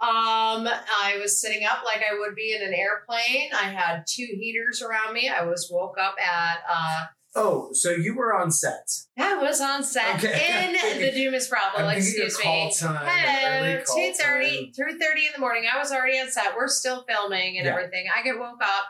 Um, 0.00 0.66
I 0.66 1.18
was 1.20 1.38
sitting 1.40 1.66
up 1.66 1.84
like 1.84 2.02
I 2.08 2.18
would 2.18 2.34
be 2.34 2.54
in 2.54 2.62
an 2.66 2.72
airplane. 2.72 3.50
I 3.52 3.64
had 3.64 4.04
two 4.08 4.26
heaters 4.32 4.80
around 4.80 5.12
me. 5.12 5.28
I 5.28 5.42
was 5.44 5.68
woke 5.70 5.96
up 6.00 6.14
at 6.18 6.58
uh 6.70 7.04
Oh, 7.36 7.68
so 7.72 7.90
you 7.90 8.16
were 8.16 8.34
on 8.34 8.50
set. 8.50 8.88
I 9.18 9.36
was 9.36 9.60
on 9.60 9.84
set 9.84 10.16
Okay. 10.16 10.66
in 10.96 11.00
the 11.00 11.12
Dumas 11.12 11.48
brothel. 11.48 11.86
I'm 11.86 11.96
Excuse 11.96 12.36
me. 12.38 12.72
time. 12.76 12.96
Hello, 13.04 13.78
two 13.94 14.12
thirty, 14.14 14.64
time. 14.64 14.72
three 14.74 14.98
thirty 14.98 15.26
in 15.26 15.32
the 15.34 15.40
morning. 15.40 15.64
I 15.72 15.78
was 15.78 15.92
already 15.92 16.18
on 16.18 16.28
set. 16.30 16.56
We're 16.56 16.66
still 16.68 17.04
filming 17.08 17.56
and 17.56 17.66
Yeah. 17.66 17.72
everything. 17.72 18.06
I 18.14 18.22
get 18.22 18.38
woke 18.38 18.60
up. 18.62 18.84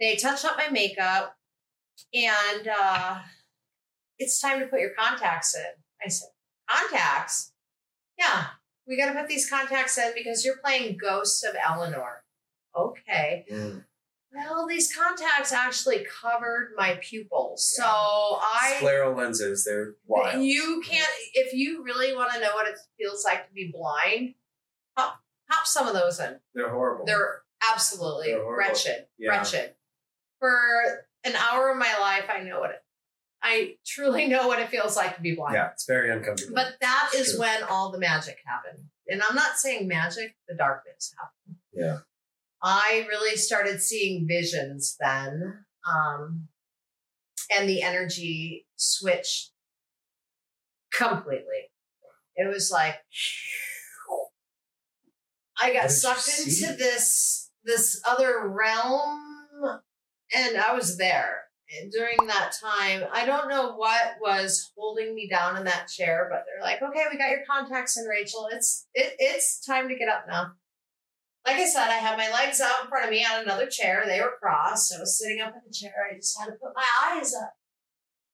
They 0.00 0.14
touch 0.16 0.44
up 0.44 0.56
my 0.56 0.68
makeup, 0.68 1.36
and 2.14 2.68
uh, 2.68 3.18
it's 4.18 4.40
time 4.40 4.60
to 4.60 4.66
put 4.66 4.80
your 4.80 4.90
contacts 4.96 5.54
in. 5.56 5.64
I 6.04 6.08
said, 6.08 6.28
contacts? 6.70 7.52
Yeah, 8.18 8.46
we 8.86 8.96
got 8.96 9.12
to 9.12 9.18
put 9.18 9.28
these 9.28 9.48
contacts 9.50 9.98
in 9.98 10.12
because 10.14 10.44
you're 10.44 10.58
playing 10.64 10.96
Ghosts 10.96 11.42
of 11.44 11.54
Elinore. 11.68 12.22
Okay. 12.76 13.44
Mm. 13.50 13.84
Well, 14.34 14.66
these 14.66 14.92
contacts 14.94 15.52
actually 15.52 16.04
covered 16.04 16.72
my 16.76 16.98
pupils, 17.02 17.72
so 17.76 17.84
I 17.84 18.78
Scleral 18.80 19.16
lenses, 19.16 19.64
they're 19.64 19.94
wild. 20.06 20.42
you 20.42 20.82
can't 20.84 21.08
if 21.34 21.52
you 21.54 21.84
really 21.84 22.14
want 22.14 22.32
to 22.32 22.40
know 22.40 22.54
what 22.54 22.66
it 22.66 22.76
feels 22.98 23.24
like 23.24 23.46
to 23.46 23.52
be 23.54 23.70
blind. 23.72 24.34
Pop, 24.96 25.20
pop 25.50 25.66
some 25.66 25.86
of 25.86 25.94
those 25.94 26.18
in. 26.20 26.38
They're 26.54 26.70
horrible. 26.70 27.04
They're 27.06 27.42
absolutely 27.72 28.28
They're 28.32 28.42
horrible. 28.42 28.58
wretched, 28.58 29.06
Yeah. 29.18 29.30
wretched. 29.30 29.74
For 30.40 31.06
an 31.24 31.34
hour 31.36 31.70
of 31.70 31.78
my 31.78 31.96
life, 32.00 32.24
I 32.28 32.40
know 32.42 32.60
what 32.60 32.70
it. 32.70 32.82
I 33.42 33.76
truly 33.86 34.26
know 34.26 34.48
what 34.48 34.58
it 34.58 34.68
feels 34.70 34.96
like 34.96 35.16
to 35.16 35.22
be 35.22 35.34
blind. 35.34 35.54
yeah, 35.54 35.70
it's 35.72 35.84
very 35.86 36.10
uncomfortable. 36.10 36.54
But 36.54 36.76
that 36.80 37.10
It's 37.12 37.28
is 37.28 37.30
true. 37.34 37.40
when 37.40 37.62
all 37.64 37.90
the 37.92 37.98
magic 37.98 38.38
happened. 38.46 38.84
And 39.06 39.22
I'm 39.22 39.34
not 39.36 39.58
saying 39.58 39.86
magic, 39.86 40.34
the 40.48 40.54
darkness 40.54 41.14
happened. 41.18 41.56
Yeah. 41.72 41.98
I 42.64 43.06
really 43.08 43.36
started 43.36 43.82
seeing 43.82 44.26
visions 44.26 44.96
then. 44.98 45.66
Um, 45.86 46.48
and 47.54 47.68
the 47.68 47.82
energy 47.82 48.66
switched 48.76 49.50
completely. 50.92 51.70
It 52.36 52.48
was 52.48 52.70
like 52.70 52.96
I 55.60 55.72
got 55.72 55.90
sucked 55.90 56.28
into 56.38 56.74
this 56.76 57.50
this 57.64 58.00
other 58.08 58.48
realm 58.48 59.20
and 60.34 60.56
I 60.56 60.74
was 60.74 60.98
there 60.98 61.44
And 61.80 61.90
during 61.92 62.16
that 62.26 62.52
time. 62.60 63.04
I 63.12 63.24
don't 63.24 63.48
know 63.48 63.74
what 63.74 64.16
was 64.20 64.72
holding 64.76 65.14
me 65.14 65.28
down 65.28 65.56
in 65.56 65.64
that 65.64 65.88
chair, 65.88 66.28
but 66.30 66.44
they're 66.46 66.62
like, 66.62 66.82
"Okay, 66.82 67.04
we 67.10 67.18
got 67.18 67.30
your 67.30 67.44
contacts 67.48 67.96
in, 67.98 68.04
Rachel. 68.06 68.48
It's 68.52 68.86
it, 68.94 69.14
it's 69.18 69.64
time 69.64 69.88
to 69.88 69.96
get 69.96 70.08
up 70.08 70.26
now." 70.28 70.52
Like 71.46 71.56
I 71.56 71.66
said, 71.66 71.88
I 71.88 71.94
had 71.96 72.16
my 72.16 72.30
legs 72.30 72.60
out 72.60 72.82
in 72.84 72.88
front 72.88 73.04
of 73.04 73.10
me 73.10 73.24
on 73.24 73.42
another 73.42 73.66
chair. 73.66 74.04
They 74.06 74.20
were 74.20 74.32
crossed. 74.40 74.94
I 74.96 75.00
was 75.00 75.18
sitting 75.18 75.40
up 75.42 75.52
in 75.54 75.60
the 75.66 75.72
chair. 75.74 75.92
I 76.10 76.16
just 76.16 76.38
had 76.38 76.46
to 76.46 76.52
put 76.52 76.72
my 76.74 76.84
eyes 77.06 77.34
up 77.34 77.52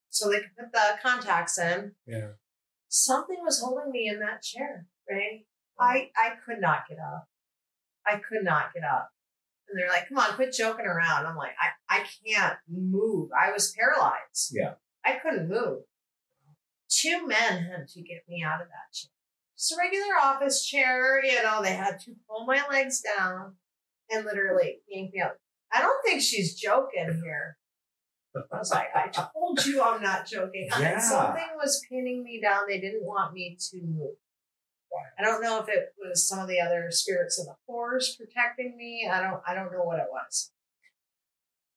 so 0.09 0.29
they 0.29 0.39
could 0.39 0.55
put 0.57 0.71
the 0.71 0.97
contacts 1.03 1.57
in. 1.57 1.93
yeah. 2.05 2.29
Something 2.93 3.37
was 3.43 3.61
holding 3.61 3.91
me 3.91 4.09
in 4.09 4.19
that 4.19 4.41
chair, 4.41 4.85
right? 5.09 5.45
I 5.79 6.09
I 6.17 6.31
could 6.45 6.59
not 6.59 6.79
get 6.89 6.97
up. 6.99 7.27
I 8.05 8.17
could 8.17 8.43
not 8.43 8.73
get 8.73 8.83
up. 8.83 9.11
And 9.69 9.79
they're 9.79 9.87
like, 9.87 10.09
come 10.09 10.17
on, 10.17 10.35
quit 10.35 10.53
joking 10.53 10.85
around. 10.85 11.25
I'm 11.25 11.37
like, 11.37 11.53
I, 11.57 11.99
I 11.99 12.05
can't 12.25 12.57
move. 12.69 13.29
I 13.31 13.51
was 13.53 13.73
paralyzed. 13.77 14.51
Yeah. 14.51 14.73
I 15.05 15.13
couldn't 15.23 15.47
move. 15.47 15.83
Two 16.89 17.25
men 17.25 17.63
had 17.63 17.87
to 17.93 18.01
get 18.01 18.23
me 18.27 18.43
out 18.43 18.61
of 18.61 18.67
that 18.67 18.93
chair. 18.93 19.10
Just 19.61 19.73
a 19.73 19.77
regular 19.77 20.15
office 20.19 20.65
chair, 20.65 21.23
you 21.23 21.43
know, 21.43 21.61
they 21.61 21.73
had 21.73 21.99
to 21.99 22.15
pull 22.27 22.47
my 22.47 22.63
legs 22.67 23.03
down 23.15 23.57
and 24.09 24.25
literally 24.25 24.79
yank 24.89 25.13
me 25.13 25.21
out. 25.21 25.33
I 25.71 25.81
don't 25.81 26.03
think 26.03 26.23
she's 26.23 26.55
joking 26.55 27.21
here. 27.23 27.57
I 28.35 28.57
was 28.57 28.71
like, 28.71 28.87
I 28.95 29.09
told 29.09 29.63
you 29.63 29.83
I'm 29.83 30.01
not 30.01 30.25
joking. 30.25 30.67
Yeah. 30.79 30.99
Something 30.99 31.43
was 31.57 31.85
pinning 31.91 32.23
me 32.23 32.41
down. 32.41 32.63
They 32.67 32.79
didn't 32.79 33.05
want 33.05 33.33
me 33.33 33.55
to 33.69 33.77
move. 33.83 34.15
I 35.19 35.23
don't 35.23 35.43
know 35.43 35.59
if 35.59 35.69
it 35.69 35.93
was 36.03 36.27
some 36.27 36.39
of 36.39 36.47
the 36.47 36.59
other 36.59 36.87
spirits 36.89 37.39
of 37.39 37.45
the 37.45 37.55
forest 37.67 38.17
protecting 38.17 38.75
me. 38.75 39.07
I 39.11 39.21
don't 39.21 39.41
I 39.47 39.53
don't 39.53 39.71
know 39.71 39.83
what 39.83 39.99
it 39.99 40.07
was. 40.11 40.51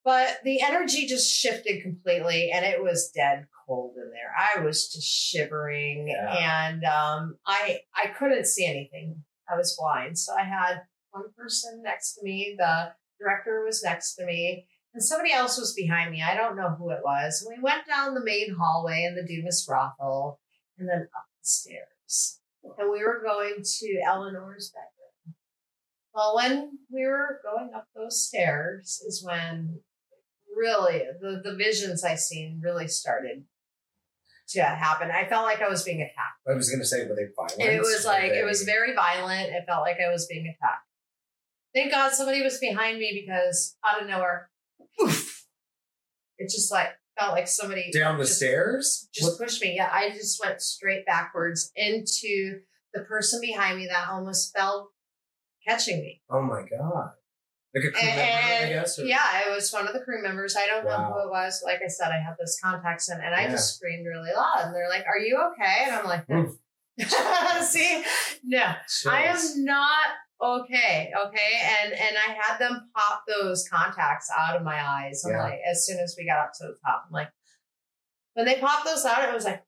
But 0.04 0.40
the 0.44 0.60
energy 0.60 1.06
just 1.06 1.32
shifted 1.32 1.82
completely 1.82 2.50
and 2.52 2.64
it 2.64 2.82
was 2.82 3.10
dead 3.14 3.46
cold 3.66 3.94
in 3.96 4.10
there. 4.10 4.34
I 4.36 4.60
was 4.60 4.92
just 4.92 5.06
shivering 5.08 6.08
Yeah. 6.08 6.68
and 6.68 6.84
um, 6.84 7.38
I 7.46 7.80
I 7.94 8.08
couldn't 8.08 8.46
see 8.46 8.66
anything. 8.66 9.24
I 9.50 9.56
was 9.56 9.76
blind. 9.80 10.18
So 10.18 10.34
I 10.34 10.42
had 10.44 10.82
one 11.10 11.24
person 11.36 11.82
next 11.82 12.14
to 12.14 12.22
me, 12.22 12.54
the 12.58 12.92
director 13.18 13.62
was 13.64 13.82
next 13.82 14.16
to 14.16 14.26
me, 14.26 14.66
and 14.92 15.02
somebody 15.02 15.32
else 15.32 15.58
was 15.58 15.72
behind 15.74 16.10
me. 16.10 16.22
I 16.22 16.34
don't 16.34 16.56
know 16.56 16.70
who 16.78 16.90
it 16.90 17.00
was. 17.04 17.46
We 17.48 17.62
went 17.62 17.86
down 17.86 18.14
the 18.14 18.24
main 18.24 18.54
hallway 18.58 19.04
in 19.04 19.14
the 19.14 19.22
Dumas 19.26 19.64
brothel 19.66 20.40
and 20.78 20.88
then 20.88 21.08
up 21.16 21.24
the 21.40 21.46
stairs. 21.46 22.40
And 22.78 22.90
we 22.90 23.02
were 23.02 23.22
going 23.24 23.56
to 23.62 24.00
Elinore's 24.06 24.70
bedroom. 24.70 25.36
Well, 26.14 26.36
when 26.36 26.78
we 26.90 27.04
were 27.06 27.40
going 27.42 27.70
up 27.74 27.88
those 27.94 28.26
stairs 28.26 29.02
is 29.06 29.22
when 29.24 29.80
really 30.56 31.02
the, 31.20 31.40
the 31.44 31.54
visions 31.56 32.04
I 32.04 32.14
seen 32.16 32.60
really 32.62 32.88
started 32.88 33.44
to 34.50 34.62
happen. 34.62 35.10
I 35.10 35.26
felt 35.26 35.44
like 35.44 35.62
I 35.62 35.68
was 35.68 35.82
being 35.84 36.00
attacked. 36.02 36.40
I 36.48 36.54
was 36.54 36.70
gonna 36.70 36.84
say, 36.84 37.06
were 37.06 37.14
they 37.14 37.28
violent? 37.34 37.60
It 37.74 37.80
was 37.80 38.04
like 38.04 38.30
they- 38.32 38.40
it 38.40 38.44
was 38.44 38.62
very 38.62 38.94
violent. 38.94 39.50
It 39.52 39.64
felt 39.66 39.82
like 39.82 39.96
I 40.06 40.10
was 40.10 40.26
being 40.26 40.46
attacked. 40.46 40.86
Thank 41.74 41.90
God 41.90 42.12
somebody 42.12 42.42
was 42.42 42.58
behind 42.58 42.98
me 42.98 43.24
because 43.24 43.76
out 43.84 44.00
of 44.02 44.08
nowhere, 44.08 44.50
poof, 44.98 45.46
it 46.38 46.50
just 46.50 46.70
like 46.70 46.90
felt 47.18 47.32
like 47.32 47.48
somebody 47.48 47.90
down 47.92 48.18
the 48.18 48.24
just, 48.24 48.36
stairs. 48.36 49.08
just 49.14 49.38
What- 49.38 49.46
pushed 49.46 49.62
me. 49.62 49.74
Yeah, 49.76 49.88
I 49.92 50.10
just 50.10 50.40
went 50.44 50.60
straight 50.62 51.04
backwards 51.06 51.72
into 51.74 52.60
the 52.92 53.00
person 53.00 53.40
behind 53.40 53.78
me 53.78 53.86
that 53.88 54.08
almost 54.08 54.54
fell 54.56 54.92
catching 55.66 56.00
me. 56.00 56.22
Oh 56.30 56.42
my 56.42 56.62
god! 56.62 57.12
Like 57.74 57.84
a 57.84 57.90
crew 57.90 58.06
member, 58.06 58.20
I 58.22 58.24
And 58.62 58.70
guess. 58.72 58.98
or- 58.98 59.04
yeah, 59.04 59.40
it 59.46 59.50
was 59.50 59.72
one 59.72 59.86
of 59.88 59.94
the 59.94 60.00
crew 60.00 60.22
members. 60.22 60.54
I 60.56 60.66
don't 60.66 60.84
know 60.84 60.96
who 61.12 61.26
it 61.26 61.30
was. 61.30 61.60
Like 61.64 61.80
I 61.84 61.88
said, 61.88 62.08
I 62.12 62.20
had 62.20 62.36
those 62.38 62.56
contacts 62.62 63.08
in, 63.10 63.20
and 63.20 63.34
I 63.34 63.42
Yeah. 63.42 63.50
just 63.50 63.74
screamed 63.76 64.06
really 64.06 64.32
loud. 64.32 64.66
And 64.66 64.74
they're 64.74 64.88
like, 64.88 65.04
"Are 65.06 65.18
you 65.18 65.36
okay?" 65.52 65.84
And 65.86 65.94
I'm 65.96 66.04
like, 66.06 66.26
Mm. 66.28 66.56
"See, 67.64 68.04
no, 68.44 68.74
I 69.10 69.24
am 69.24 69.64
not 69.64 70.06
okay. 70.40 71.12
Okay." 71.26 71.60
And 71.82 71.92
and 71.92 72.16
I 72.16 72.34
had 72.40 72.58
them 72.58 72.90
pop 72.94 73.24
those 73.26 73.66
contacts 73.68 74.30
out 74.36 74.54
of 74.56 74.62
my 74.62 74.80
eyes. 74.80 75.24
I'm 75.24 75.32
Yeah. 75.32 75.42
like, 75.42 75.60
as 75.68 75.84
soon 75.84 75.98
as 75.98 76.14
we 76.16 76.24
got 76.26 76.38
up 76.38 76.52
to 76.60 76.68
the 76.68 76.76
top, 76.86 77.04
I'm 77.06 77.12
like, 77.12 77.30
when 78.34 78.46
they 78.46 78.60
popped 78.60 78.84
those 78.84 79.04
out, 79.04 79.28
it 79.28 79.34
was 79.34 79.44
like, 79.44 79.64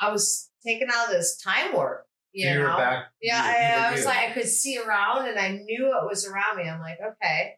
I 0.00 0.10
was 0.10 0.50
taken 0.64 0.88
out 0.92 1.06
of 1.06 1.12
this 1.12 1.36
time 1.40 1.72
warp. 1.74 2.06
You 2.32 2.46
So 2.46 2.52
you 2.52 2.58
know, 2.60 2.76
back. 2.76 3.04
yeah, 3.20 3.74
you- 3.76 3.84
I, 3.84 3.88
I 3.88 3.92
was 3.92 4.04
like, 4.04 4.18
I 4.18 4.32
could 4.32 4.46
see 4.48 4.78
around 4.78 5.28
and 5.28 5.38
I 5.38 5.48
knew 5.52 5.86
it 5.86 6.06
was 6.08 6.26
around 6.26 6.56
me. 6.58 6.68
I'm 6.68 6.80
like, 6.80 6.98
okay. 7.00 7.54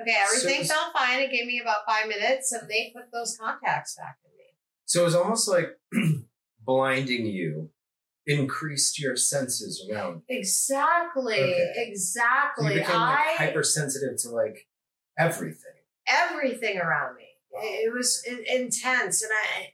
Okay, 0.00 0.16
everything 0.22 0.64
So- 0.64 0.74
felt 0.74 0.92
fine. 0.92 1.20
It 1.20 1.30
gave 1.30 1.46
me 1.46 1.60
about 1.60 1.78
five 1.86 2.08
minutes 2.08 2.50
and 2.52 2.68
they 2.68 2.92
put 2.94 3.04
those 3.12 3.36
contacts 3.38 3.96
back 3.96 4.16
in 4.24 4.30
me. 4.36 4.44
So 4.86 5.02
it 5.02 5.04
was 5.04 5.14
almost 5.14 5.48
like 5.48 5.68
blinding 6.64 7.26
you 7.26 7.70
increased 8.26 8.98
your 8.98 9.16
senses 9.16 9.86
around. 9.92 10.22
Exactly. 10.28 11.34
Okay. 11.34 11.72
So 11.74 11.80
Exactly. 11.82 12.74
you 12.74 12.80
became 12.80 12.96
like 13.00 13.18
I 13.18 13.34
hypersensitive 13.36 14.16
to 14.22 14.30
like 14.30 14.66
everything. 15.18 15.58
everything 16.08 16.78
around 16.78 17.16
me. 17.16 17.26
It, 17.52 17.88
it 17.88 17.92
was 17.92 18.24
intense. 18.48 19.22
And 19.22 19.30
I 19.32 19.73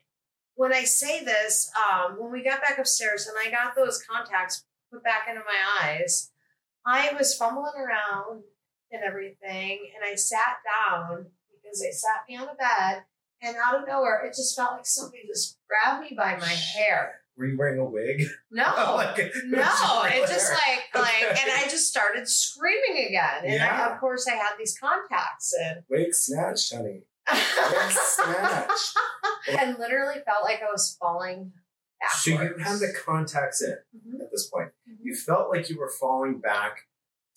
when 0.55 0.73
I 0.73 0.83
say 0.83 1.23
this, 1.23 1.71
um, 1.77 2.17
when 2.19 2.31
we 2.31 2.43
got 2.43 2.61
back 2.61 2.77
upstairs 2.77 3.27
and 3.27 3.35
I 3.39 3.51
got 3.51 3.75
those 3.75 4.03
contacts 4.03 4.65
put 4.91 5.03
back 5.03 5.27
into 5.29 5.41
my 5.41 5.87
eyes, 5.89 6.31
I 6.85 7.13
was 7.17 7.35
fumbling 7.35 7.73
around 7.77 8.43
and 8.91 9.03
everything. 9.03 9.79
And 9.95 10.03
I 10.09 10.15
sat 10.15 10.57
down 10.65 11.27
because 11.53 11.79
they 11.79 11.91
sat 11.91 12.21
me 12.27 12.37
on 12.37 12.43
a 12.49 12.55
bed. 12.55 13.03
And 13.43 13.55
out 13.65 13.81
of 13.81 13.87
nowhere, 13.87 14.23
it 14.25 14.35
just 14.35 14.55
felt 14.55 14.73
like 14.73 14.85
somebody 14.85 15.23
just 15.27 15.57
grabbed 15.67 16.03
me 16.03 16.15
by 16.15 16.37
my 16.37 16.45
hair. 16.45 17.21
Were 17.35 17.47
you 17.47 17.57
wearing 17.57 17.79
a 17.79 17.85
wig? 17.85 18.23
No. 18.51 18.93
Like, 18.95 19.17
No, 19.45 20.03
it 20.05 20.27
just 20.27 20.51
like 20.51 20.83
like, 20.93 21.23
Okay. 21.23 21.39
and 21.41 21.51
I 21.51 21.63
just 21.63 21.87
started 21.87 22.27
screaming 22.27 23.07
again. 23.07 23.45
And 23.45 23.63
I, 23.63 23.89
of 23.91 23.99
course, 23.99 24.27
I 24.27 24.35
had 24.35 24.51
these 24.59 24.77
contacts, 24.77 25.53
and 25.59 25.81
wig 25.89 26.13
snatched, 26.13 26.71
honey. 26.75 27.01
Wig 27.29 27.91
snatched. 27.91 28.97
and 29.59 29.77
literally 29.79 30.21
felt 30.25 30.43
like 30.43 30.61
I 30.61 30.71
was 30.71 30.95
falling 30.99 31.53
So 32.19 32.31
you 32.31 32.37
had 32.57 32.79
the 32.79 32.93
contacts 33.05 33.61
in 33.61 33.77
Mhm. 33.95 34.21
at 34.21 34.31
this 34.31 34.47
point. 34.49 34.71
Mhm. 34.89 34.97
You 35.03 35.15
felt 35.15 35.49
like 35.49 35.69
you 35.69 35.77
were 35.77 35.89
falling 35.89 36.39
back. 36.39 36.87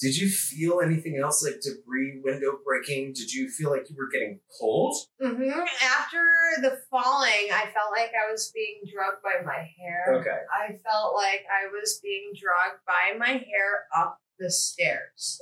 Did 0.00 0.16
you 0.18 0.28
feel 0.28 0.80
anything 0.80 1.18
else 1.22 1.42
like 1.44 1.60
debris, 1.60 2.20
window 2.24 2.58
breaking? 2.64 3.12
Did 3.12 3.32
you 3.32 3.48
feel 3.48 3.70
like 3.70 3.88
you 3.88 3.96
were 3.96 4.08
getting 4.08 4.40
pulled? 4.58 4.96
hmm 5.20 5.50
After 5.82 6.20
the 6.62 6.82
falling, 6.90 7.48
I 7.52 7.70
felt 7.72 7.92
like 7.92 8.10
I 8.12 8.30
was 8.30 8.50
being 8.54 8.80
drugged 8.92 9.22
by 9.22 9.40
my 9.44 9.70
hair. 9.78 10.14
Okay. 10.20 10.40
I 10.52 10.78
felt 10.82 11.14
like 11.14 11.44
I 11.50 11.68
was 11.68 12.00
being 12.02 12.32
drugged 12.34 12.80
by 12.86 13.16
my 13.16 13.32
hair 13.38 13.86
up 13.96 14.20
the 14.38 14.50
stairs. 14.50 15.40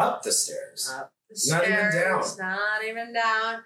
Up 0.00 0.22
the 0.22 0.32
stairs. 0.32 0.90
Up 0.94 1.12
the 1.28 1.52
Not 1.52 1.64
even 1.64 1.90
down. 1.92 2.22
Not 2.38 2.84
even 2.84 3.12
down. 3.12 3.62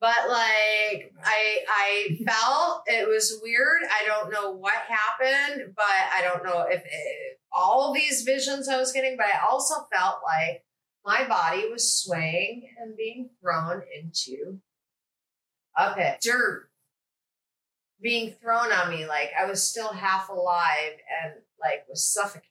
But 0.00 0.28
like 0.28 1.12
I 1.22 1.58
I 1.68 2.18
felt 2.26 2.82
it 2.86 3.06
was 3.06 3.38
weird. 3.42 3.82
I 3.84 4.06
don't 4.06 4.32
know 4.32 4.52
what 4.52 4.74
happened, 4.88 5.74
but 5.76 5.84
I 5.86 6.22
don't 6.22 6.44
know 6.44 6.64
if 6.68 6.82
it, 6.82 7.40
all 7.52 7.92
these 7.92 8.22
visions 8.22 8.68
I 8.68 8.78
was 8.78 8.92
getting, 8.92 9.16
but 9.16 9.26
I 9.26 9.46
also 9.50 9.74
felt 9.92 10.20
like 10.24 10.64
my 11.04 11.26
body 11.28 11.68
was 11.70 11.94
swaying 12.02 12.68
and 12.78 12.96
being 12.96 13.30
thrown 13.42 13.82
into 13.98 14.60
a 15.76 15.94
pit. 15.94 16.18
Dirt 16.22 16.70
being 18.02 18.34
thrown 18.42 18.72
on 18.72 18.90
me 18.90 19.06
like 19.06 19.30
I 19.38 19.44
was 19.44 19.62
still 19.62 19.92
half 19.92 20.28
alive 20.28 20.92
and 21.22 21.34
like 21.60 21.86
was 21.88 22.04
suffocated. 22.04 22.49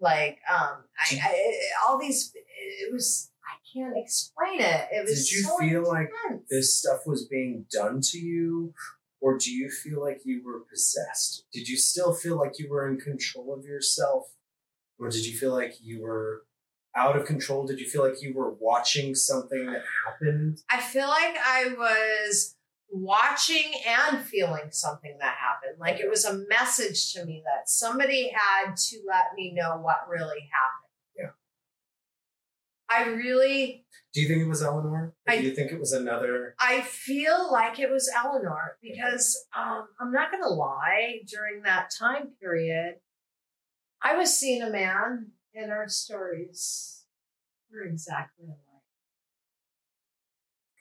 Like 0.00 0.38
um 0.50 0.84
I, 0.98 1.20
I 1.22 1.52
all 1.86 1.98
these 1.98 2.32
it 2.34 2.92
was 2.92 3.30
I 3.44 3.56
can't 3.72 3.96
explain 3.96 4.60
it. 4.60 4.88
It 4.92 5.04
was 5.04 5.28
Did 5.28 5.36
you 5.36 5.42
so 5.42 5.58
feel 5.58 5.88
like. 5.88 6.10
This 6.48 6.78
stuff 6.78 7.00
was 7.06 7.26
being 7.26 7.66
done 7.70 8.00
to 8.02 8.18
you, 8.18 8.72
or 9.20 9.38
do 9.38 9.50
you 9.52 9.70
feel 9.70 10.00
like 10.00 10.20
you 10.24 10.42
were 10.44 10.60
possessed? 10.70 11.44
Did 11.52 11.68
you 11.68 11.76
still 11.76 12.12
feel 12.12 12.36
like 12.36 12.58
you 12.58 12.68
were 12.70 12.88
in 12.88 12.98
control 12.98 13.54
of 13.54 13.64
yourself, 13.64 14.26
or 14.98 15.08
did 15.08 15.26
you 15.26 15.36
feel 15.36 15.52
like 15.52 15.74
you 15.82 16.02
were 16.02 16.42
out 16.96 17.16
of 17.16 17.24
control? 17.24 17.66
Did 17.66 17.80
you 17.80 17.88
feel 17.88 18.06
like 18.06 18.22
you 18.22 18.34
were 18.34 18.52
watching 18.54 19.14
something 19.14 19.66
that 19.66 19.82
happened? 20.06 20.62
I 20.70 20.80
feel 20.80 21.08
like 21.08 21.36
I 21.36 21.74
was 21.76 22.56
watching 22.90 23.72
and 23.86 24.24
feeling 24.24 24.70
something 24.70 25.16
that 25.20 25.36
happened. 25.36 25.78
Like 25.78 26.00
it 26.00 26.08
was 26.10 26.24
a 26.24 26.44
message 26.48 27.12
to 27.14 27.24
me 27.24 27.42
that 27.44 27.68
somebody 27.68 28.32
had 28.34 28.76
to 28.76 28.98
let 29.06 29.34
me 29.36 29.52
know 29.54 29.78
what 29.78 30.08
really 30.08 30.48
happened. 30.50 30.90
Yeah. 31.16 31.30
I 32.88 33.08
really, 33.10 33.84
Do 34.12 34.20
you 34.20 34.28
think 34.28 34.42
it 34.42 34.48
was 34.48 34.62
Elinore? 34.62 35.14
Or 35.26 35.32
I- 35.32 35.38
do 35.40 35.44
you 35.46 35.54
think 35.54 35.70
it 35.72 35.78
was 35.80 35.92
another? 35.92 36.54
I 36.58 36.80
feel 36.80 37.50
like 37.52 37.78
it 37.78 37.90
was 37.90 38.10
Elinore 38.16 38.76
because 38.82 39.46
um, 39.56 39.86
I'm 40.00 40.12
not 40.12 40.30
going 40.32 40.42
to 40.42 40.48
lie, 40.48 41.20
during 41.28 41.62
that 41.62 41.90
time 41.96 42.30
period, 42.40 42.96
I 44.02 44.16
was 44.16 44.36
seeing 44.36 44.62
a 44.62 44.70
man 44.70 45.32
in 45.54 45.70
our 45.70 45.88
stories. 45.88 47.04
We're 47.70 47.84
exactly 47.84 48.46
alike. 48.46 48.56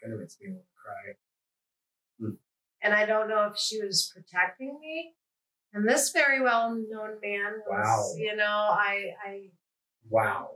Kind 0.02 0.14
of 0.14 0.20
makes 0.22 0.38
me 0.42 0.50
want 0.52 0.64
to 0.64 0.82
cry. 0.82 1.14
And 2.82 2.94
I 2.94 3.06
don't 3.06 3.30
know 3.30 3.50
if 3.52 3.58
she 3.58 3.82
was 3.82 4.12
protecting 4.14 4.78
me. 4.82 5.14
And 5.74 5.88
this 5.88 6.12
very 6.12 6.42
well 6.42 6.70
known 6.74 7.20
man 7.22 7.54
was, 7.68 7.86
Wow. 7.86 8.14
you 8.18 8.36
know, 8.36 8.44
I, 8.46 9.12
I, 9.26 9.40
Wow. 10.10 10.50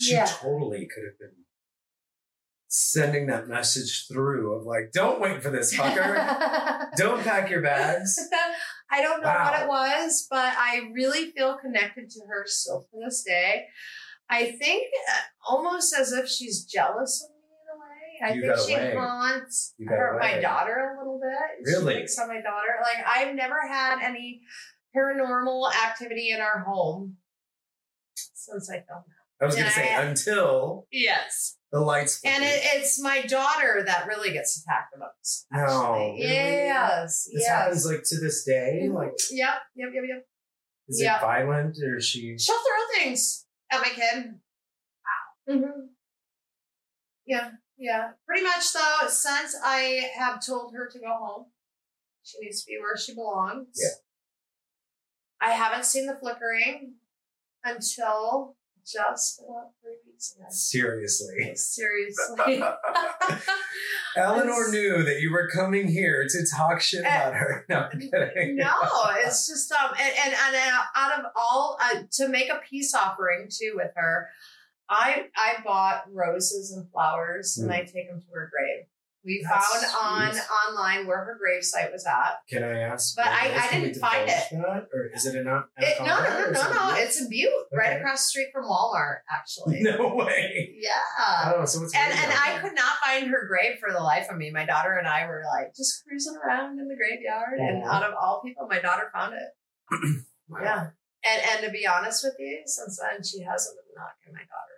She 0.00 0.12
Yeah. 0.12 0.26
totally 0.26 0.86
could 0.86 1.04
have 1.04 1.18
been 1.18 1.44
sending 2.70 3.26
that 3.28 3.48
message 3.48 4.06
through 4.06 4.52
of 4.54 4.64
like, 4.66 4.92
don't 4.92 5.20
wait 5.20 5.42
for 5.42 5.50
this 5.50 5.74
fucker. 5.74 6.86
don't 6.96 7.22
pack 7.24 7.48
your 7.50 7.62
bags. 7.62 8.18
I 8.90 9.00
don't 9.02 9.22
know 9.22 9.28
what 9.28 9.62
it 9.62 9.68
was, 9.68 10.26
but 10.30 10.52
I 10.56 10.90
really 10.94 11.30
feel 11.30 11.56
connected 11.56 12.10
to 12.10 12.20
her 12.28 12.44
still 12.46 12.86
to 12.92 13.00
this 13.04 13.22
day. 13.22 13.64
I 14.30 14.50
think 14.52 14.88
uh, 15.10 15.20
almost 15.50 15.94
as 15.98 16.12
if 16.12 16.28
she's 16.28 16.64
jealous 16.64 17.24
of 17.24 17.30
me 17.30 17.36
in 17.36 17.36
a 17.36 17.36
way. 17.36 17.37
I 18.22 18.32
You 18.32 18.40
think 18.42 18.54
got 18.54 18.66
she 18.66 18.74
away. 18.74 18.94
haunts 18.96 19.74
You 19.78 19.86
got 19.88 19.94
her, 19.98 20.18
my 20.20 20.30
away. 20.32 20.42
daughter 20.42 20.94
a 20.94 20.98
little 20.98 21.20
bit. 21.22 21.66
Really? 21.66 22.06
She 22.06 22.20
on 22.20 22.28
my 22.28 22.40
daughter. 22.40 22.68
Like 22.82 23.04
I've 23.06 23.34
never 23.34 23.60
had 23.68 24.00
any 24.02 24.40
paranormal 24.96 25.70
activity 25.74 26.30
in 26.30 26.40
our 26.40 26.60
home 26.60 27.16
since 28.34 28.70
I 28.70 28.74
filmed 28.74 29.04
that. 29.06 29.14
I 29.40 29.46
was 29.46 29.54
going 29.54 29.66
to 29.68 29.72
say 29.72 29.94
until 29.94 30.86
Yes. 30.90 31.58
the 31.70 31.78
lights. 31.80 32.20
And 32.24 32.42
flickered. 32.42 32.58
it, 32.58 32.68
it's 32.80 33.00
my 33.00 33.22
daughter 33.22 33.84
that 33.86 34.06
really 34.08 34.32
gets 34.32 34.60
attacked 34.60 34.92
the 34.92 34.98
most. 34.98 35.46
No, 35.52 35.60
actually. 35.60 36.26
really? 36.26 36.64
Yes. 36.66 37.24
this 37.32 37.42
yes. 37.42 37.48
happens 37.48 37.86
like 37.86 38.02
to 38.06 38.18
this 38.20 38.42
day. 38.44 38.80
Mhm. 38.84 38.94
Like, 38.94 39.12
Yep, 39.30 39.54
yep, 39.76 39.88
yep, 39.94 40.04
yep. 40.08 40.26
is 40.88 41.00
Yeah. 41.00 41.18
it 41.18 41.20
violent 41.20 41.76
or 41.84 41.98
is 41.98 42.06
she? 42.06 42.36
She'll 42.36 42.56
throw 42.56 42.98
things 43.04 43.46
at 43.70 43.80
my 43.80 43.90
kid. 43.90 44.40
Wow. 45.46 45.54
hmm 45.56 45.86
Yeah, 47.26 47.50
yeah. 47.78 48.10
Pretty 48.26 48.42
much 48.42 48.72
though, 48.72 49.08
since 49.08 49.56
I 49.64 50.10
have 50.16 50.44
told 50.44 50.74
her 50.74 50.88
to 50.88 50.98
go 50.98 51.14
home, 51.18 51.46
she 52.22 52.38
needs 52.40 52.62
to 52.62 52.66
be 52.68 52.78
where 52.80 52.96
she 52.96 53.14
belongs. 53.14 53.68
Yeah. 53.80 53.88
I 55.40 55.52
haven't 55.52 55.84
seen 55.84 56.06
the 56.06 56.16
flickering 56.16 56.94
until 57.64 58.56
just 58.90 59.40
about 59.40 59.70
three 59.82 59.96
weeks 60.06 60.34
ago. 60.34 60.46
Seriously. 60.48 61.36
Seriously. 61.54 62.62
Elinore 64.16 64.70
knew 64.70 65.02
that 65.04 65.20
you 65.20 65.30
were 65.30 65.48
coming 65.48 65.88
here 65.88 66.26
to 66.28 66.46
talk 66.56 66.80
shit 66.80 67.00
about 67.00 67.34
her. 67.34 67.66
No, 67.68 67.88
I'm 67.92 68.00
kidding. 68.00 68.56
no, 68.56 68.72
it's 69.18 69.46
just 69.46 69.70
um, 69.72 69.92
and 70.00 70.12
and, 70.24 70.34
and 70.34 70.56
uh, 70.56 70.82
out 70.96 71.20
of 71.20 71.26
all 71.36 71.78
uh, 71.80 72.02
to 72.12 72.28
make 72.28 72.48
a 72.48 72.60
peace 72.68 72.94
offering 72.94 73.48
too 73.50 73.74
with 73.76 73.92
her, 73.94 74.28
I 74.90 75.26
I 75.36 75.62
bought 75.64 76.04
roses 76.12 76.72
and 76.72 76.90
flowers 76.90 77.58
and 77.58 77.70
I 77.72 77.80
take 77.84 78.08
them 78.08 78.20
to 78.20 78.26
her 78.34 78.50
grave. 78.52 78.86
We 79.24 79.44
Hmm. 79.44 79.50
That's 79.52 79.92
found 79.92 80.28
on 80.28 80.32
sweet. 80.32 80.42
online 80.68 81.06
where 81.06 81.18
her 81.24 81.36
grave 81.38 81.62
site 81.64 81.90
was 81.92 82.06
at. 82.06 82.38
Can 82.48 82.62
I 82.62 82.78
ask? 82.80 83.14
But 83.16 83.26
I- 83.26 83.50
I 83.52 83.68
didn't 83.68 83.96
find 83.96 84.26
divulge 84.26 84.50
That? 84.62 84.88
Or 84.94 85.10
is 85.12 85.26
it 85.26 85.34
in 85.34 85.46
a, 85.46 85.64
It, 85.76 85.98
no, 86.00 86.06
no, 86.06 86.30
no, 86.30 86.50
no, 86.52 86.72
no. 86.72 86.94
It's 86.96 87.20
a 87.20 87.28
Butte 87.28 87.66
right 87.72 87.98
across 87.98 88.24
the 88.24 88.28
street 88.30 88.48
from 88.54 88.64
Walmart, 88.64 89.18
actually. 89.30 89.80
No 89.82 90.14
way. 90.14 90.72
Yeah. 90.78 91.52
Oh, 91.56 91.64
so 91.66 91.82
it's 91.82 91.94
And 91.94 92.12
and 92.12 92.30
down 92.30 92.40
I 92.40 92.58
could 92.62 92.74
not 92.74 92.96
find 93.04 93.26
her 93.28 93.46
grave 93.48 93.78
for 93.80 93.92
the 93.92 94.00
life 94.00 94.28
of 94.30 94.36
me. 94.38 94.50
My 94.50 94.64
daughter 94.64 94.92
and 94.96 95.06
I 95.08 95.26
were 95.26 95.42
like 95.52 95.74
just 95.76 96.04
cruising 96.06 96.36
around 96.36 96.78
in 96.78 96.86
the 96.88 96.96
graveyard, 96.96 97.58
and 97.58 97.82
out 97.84 98.04
of 98.04 98.14
all 98.14 98.40
people, 98.46 98.66
my 98.68 98.78
daughter 98.78 99.10
found 99.12 99.34
it. 99.34 99.50
Wow. 100.48 100.60
Yeah. 100.62 100.86
And 101.28 101.42
and 101.50 101.64
to 101.66 101.70
be 101.70 101.86
honest 101.86 102.24
with 102.24 102.32
you, 102.38 102.62
since 102.64 102.96
then 103.02 103.22
she 103.22 103.42
hasn't 103.42 103.76
been 103.76 103.92
knocking 103.94 104.32
my 104.32 104.40
daughter 104.48 104.76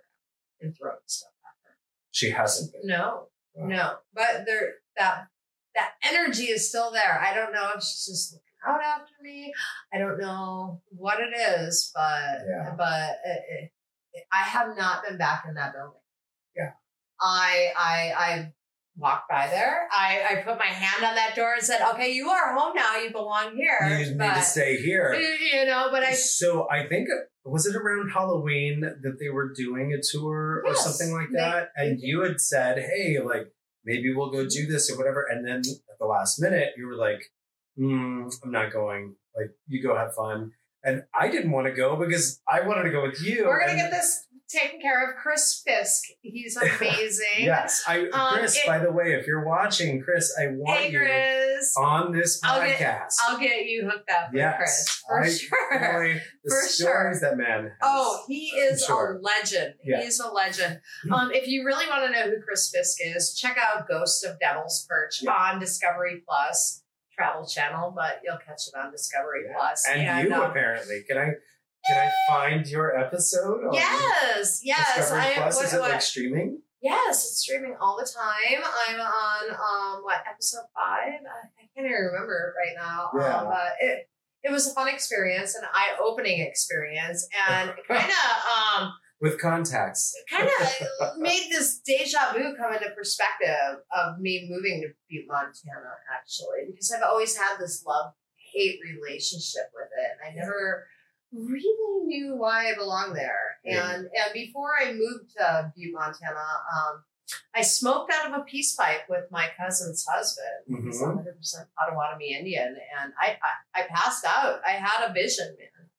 and 0.61 0.75
throwing 0.77 0.97
stuff 1.05 1.31
at 1.43 1.69
her. 1.69 1.77
She 2.11 2.31
hasn't 2.31 2.71
been. 2.73 2.81
No, 2.85 3.27
Wow. 3.53 3.67
no. 3.67 3.93
But 4.13 4.45
there 4.45 4.73
that 4.97 5.27
that 5.75 5.91
energy 6.03 6.43
is 6.45 6.67
still 6.69 6.91
there. 6.91 7.19
I 7.21 7.33
don't 7.33 7.53
know 7.53 7.69
if 7.75 7.83
she's 7.83 8.05
just 8.05 8.33
looking 8.33 8.45
out 8.67 8.81
after 8.83 9.13
me. 9.21 9.53
I 9.93 9.97
don't 9.97 10.19
know 10.19 10.81
what 10.89 11.19
it 11.19 11.35
is, 11.37 11.91
but 11.95 12.39
Yeah. 12.47 12.73
but 12.77 13.17
it, 13.25 13.71
it, 14.13 14.23
I 14.31 14.43
have 14.43 14.75
not 14.77 15.03
been 15.03 15.17
back 15.17 15.45
in 15.47 15.53
that 15.55 15.73
building. 15.73 15.99
Yeah. 16.55 16.71
I 17.21 17.71
I 17.77 18.13
I 18.17 18.53
walked 18.97 19.29
by 19.29 19.47
there. 19.47 19.87
I 19.91 20.21
I 20.29 20.35
put 20.43 20.57
my 20.57 20.65
hand 20.65 21.03
on 21.03 21.15
that 21.15 21.35
door 21.35 21.53
and 21.53 21.63
said, 21.63 21.81
"Okay, 21.93 22.11
you 22.13 22.29
are 22.29 22.53
home 22.53 22.73
now. 22.75 22.97
You 22.97 23.11
belong 23.11 23.55
here." 23.55 23.77
You 23.81 24.15
need 24.15 24.33
to 24.33 24.41
stay 24.41 24.77
here. 24.77 25.13
you 25.53 25.65
know, 25.65 25.89
but 25.91 26.03
I 26.03 26.13
so 26.13 26.67
I 26.69 26.87
think 26.87 27.07
was 27.45 27.65
it 27.65 27.75
around 27.75 28.09
Halloween 28.09 28.81
that 28.81 29.17
they 29.19 29.29
were 29.29 29.51
doing 29.53 29.93
a 29.93 30.01
tour 30.01 30.63
or 30.65 30.75
something 30.75 31.13
like 31.13 31.29
they- 31.29 31.39
that, 31.39 31.69
and 31.75 31.99
you 32.01 32.21
had 32.21 32.39
said, 32.41 32.79
"Hey, 32.79 33.19
like 33.19 33.47
maybe 33.85 34.13
we'll 34.13 34.31
go 34.31 34.45
do 34.47 34.67
this 34.67 34.91
or 34.91 34.97
whatever," 34.97 35.25
and 35.29 35.45
then 35.47 35.59
at 35.59 35.97
the 35.99 36.05
last 36.05 36.39
minute 36.41 36.69
you 36.77 36.85
were 36.87 36.95
like, 36.97 37.21
mm, 37.79 38.31
"I'm 38.43 38.51
not 38.51 38.71
going. 38.71 39.15
Like 39.35 39.51
you 39.67 39.81
go 39.81 39.95
have 39.95 40.13
fun." 40.13 40.51
And 40.83 41.03
I 41.13 41.29
didn't 41.29 41.51
want 41.51 41.67
to 41.67 41.73
go 41.73 41.95
because 41.95 42.41
I 42.49 42.61
wanted 42.61 42.83
to 42.83 42.89
go 42.89 43.03
with 43.03 43.21
you. 43.21 43.45
we're 43.45 43.59
gonna 43.59 43.73
and- 43.73 43.81
get 43.81 43.91
this 43.91 44.25
taking 44.51 44.81
care 44.81 45.09
of 45.09 45.15
Chris 45.17 45.61
Fisk. 45.65 46.03
He's 46.21 46.57
amazing. 46.61 47.39
Yes, 47.45 47.83
I 47.87 48.07
Um, 48.09 48.37
Chris. 48.39 48.57
it- 48.57 48.65
by 48.67 48.79
the 48.79 48.91
way, 48.91 49.13
if 49.13 49.25
you're 49.27 49.45
watching, 49.45 50.01
Chris, 50.01 50.33
I 50.39 50.47
want 50.47 50.79
Hey, 50.79 50.91
you 50.91 50.99
on 51.77 52.11
this 52.11 52.39
I'll 52.43 52.65
get- 52.65 52.77
podcast. 52.79 53.13
I'll 53.27 53.37
get 53.37 53.65
you 53.65 53.89
hooked 53.89 54.09
up 54.09 54.31
with 54.31 54.39
yes, 54.39 54.57
Chris 54.57 55.03
for 55.07 55.21
I, 55.21 55.29
sure. 55.29 56.13
The 56.13 56.19
For 56.49 56.61
stories 56.67 57.21
that 57.21 57.37
man. 57.37 57.63
Has. 57.63 57.71
Oh, 57.81 58.23
he 58.27 58.47
is 58.47 58.83
Sure. 58.85 59.17
a 59.17 59.21
legend. 59.21 59.75
Yeah. 59.83 60.01
He's 60.01 60.19
a 60.19 60.27
legend. 60.31 60.79
Um, 61.11 61.31
if 61.33 61.47
you 61.47 61.65
really 61.65 61.87
want 61.87 62.03
to 62.05 62.11
know 62.11 62.29
who 62.29 62.41
Chris 62.41 62.71
Fisk 62.73 62.97
is, 63.01 63.35
check 63.35 63.57
out 63.57 63.87
Ghost 63.87 64.25
of 64.25 64.39
Devil's 64.39 64.85
Perch 64.89 65.21
Yeah. 65.21 65.31
on 65.31 65.59
Discovery 65.59 66.23
Plus 66.27 66.83
Travel 67.15 67.45
Channel, 67.45 67.93
but 67.95 68.21
you'll 68.23 68.37
catch 68.37 68.67
it 68.67 68.77
on 68.77 68.91
Discovery 68.91 69.43
Yeah. 69.47 69.55
Plus. 69.57 69.85
and 69.87 70.27
you 70.29 70.33
um, 70.35 70.49
apparently 70.49 71.03
can 71.07 71.17
I 71.17 71.31
can 71.87 71.97
I 71.97 72.11
find 72.29 72.67
your 72.67 72.97
episode? 72.97 73.65
On 73.65 73.73
Yes, 73.73 74.61
yes. 74.63 74.95
Discovery 74.97 75.21
I 75.21 75.33
Plus 75.35 75.55
what- 75.55 75.65
is 75.65 75.73
it 75.73 75.79
what- 75.79 75.91
like 75.91 76.01
streaming? 76.01 76.61
Yes, 76.83 77.23
it's 77.25 77.37
streaming 77.37 77.75
all 77.79 77.95
the 77.95 78.09
time. 78.11 78.63
I'm 78.87 78.99
on 78.99 79.51
um 79.51 80.03
what 80.03 80.23
episode 80.27 80.65
five? 80.75 81.13
I, 81.21 81.47
I 81.61 81.69
can't 81.75 81.85
even 81.85 81.91
remember 81.91 82.55
right 82.57 82.75
now. 82.75 83.11
Yeah. 83.15 83.37
Um, 83.37 83.45
but 83.45 83.73
it 83.79 84.09
it 84.43 84.51
was 84.51 84.67
a 84.67 84.73
fun 84.73 84.87
experience, 84.87 85.53
an 85.55 85.61
eye 85.71 85.95
opening 86.03 86.39
experience, 86.41 87.27
and 87.47 87.71
kind 87.87 88.09
of 88.09 88.81
um 88.81 88.93
With 89.21 89.39
contacts. 89.39 90.15
kind 90.27 90.49
of 90.49 91.17
made 91.19 91.49
this 91.51 91.79
deja 91.85 92.33
vu 92.33 92.55
come 92.57 92.73
into 92.73 92.89
perspective 92.97 93.77
of 93.95 94.19
me 94.19 94.47
moving 94.49 94.81
to 94.81 94.87
Butte, 95.07 95.27
Montana, 95.27 95.93
actually, 96.11 96.65
because 96.71 96.91
I've 96.91 97.03
always 97.07 97.37
had 97.37 97.57
this 97.59 97.83
love 97.85 98.13
hate 98.53 98.79
relationship 98.97 99.69
with 99.75 99.89
it, 100.03 100.11
and 100.17 100.31
I 100.31 100.33
never 100.43 100.87
really 101.33 102.05
knew 102.05 102.35
why 102.35 102.71
I 102.71 102.75
belonged 102.75 103.15
there. 103.15 103.57
Yeah. 103.63 103.93
And 103.95 104.03
and 104.05 104.33
before 104.33 104.71
I 104.79 104.93
moved 104.93 105.31
to 105.37 105.71
Butte, 105.75 105.93
Montana, 105.93 106.39
um, 106.39 107.03
I 107.55 107.61
smoked 107.61 108.11
out 108.13 108.31
of 108.33 108.39
a 108.39 108.43
peace 108.43 108.75
pipe 108.75 109.01
with 109.09 109.25
my 109.31 109.47
cousin's 109.57 110.05
husband. 110.05 110.83
He's 110.85 111.01
Mhm. 111.01 111.07
100 111.15 111.37
percent 111.37 111.69
Potawatomi 111.77 112.33
Indian, 112.37 112.75
and 112.99 113.13
I, 113.19 113.37
I 113.73 113.81
I 113.81 113.87
passed 113.87 114.25
out. 114.25 114.61
I 114.65 114.71
had 114.71 115.09
a 115.09 115.13
vision, 115.13 115.55
man, 115.57 115.89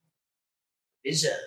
vision, 1.05 1.38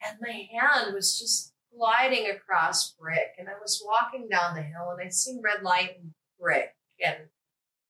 and 0.00 0.18
my 0.20 0.48
hand 0.52 0.94
was 0.94 1.18
just 1.18 1.52
gliding 1.76 2.30
across 2.30 2.92
brick, 2.92 3.34
and 3.38 3.48
I 3.48 3.54
was 3.60 3.82
walking 3.84 4.28
down 4.28 4.54
the 4.54 4.62
hill, 4.62 4.90
and 4.90 5.00
I 5.06 5.10
seen 5.10 5.40
red 5.42 5.62
light 5.62 5.96
and 5.98 6.12
brick, 6.38 6.74
and 7.04 7.28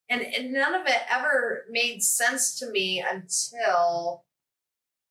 and 0.08 0.22
and 0.22 0.52
none 0.52 0.74
of 0.74 0.86
it 0.86 1.02
ever 1.08 1.66
made 1.70 2.02
sense 2.02 2.58
to 2.58 2.70
me 2.70 3.00
until 3.00 4.24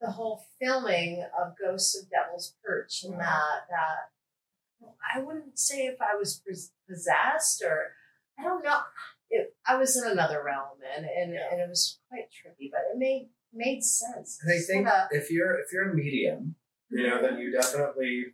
the 0.01 0.11
whole 0.11 0.43
filming 0.59 1.23
of 1.39 1.53
Ghosts 1.57 1.97
of 2.01 2.09
Devil's 2.09 2.55
Perch, 2.63 3.03
and 3.03 3.13
that 3.19 3.67
that 3.69 4.91
I 5.15 5.19
wouldn't 5.21 5.59
say 5.59 5.85
if 5.85 6.01
I 6.01 6.15
was 6.15 6.41
possessed 6.89 7.61
or 7.63 7.93
I 8.39 8.43
don't 8.43 8.63
know. 8.63 8.79
It, 9.29 9.55
I 9.65 9.77
was 9.77 9.95
in 9.95 10.09
another 10.11 10.43
realm, 10.43 10.79
and 10.95 11.05
and, 11.05 11.33
Yeah. 11.33 11.47
and 11.51 11.61
it 11.61 11.69
was 11.69 11.99
quite 12.09 12.25
trippy, 12.31 12.69
but 12.71 12.81
it 12.91 12.97
made 12.97 13.29
made 13.53 13.83
sense. 13.83 14.39
And 14.43 14.51
I 14.53 14.59
think 14.59 14.87
if 15.11 15.31
you're 15.31 15.57
if 15.59 15.71
you're 15.71 15.91
a 15.91 15.93
medium, 15.95 16.55
you 16.89 17.07
know, 17.07 17.21
then 17.21 17.39
you 17.39 17.51
definitely, 17.51 18.25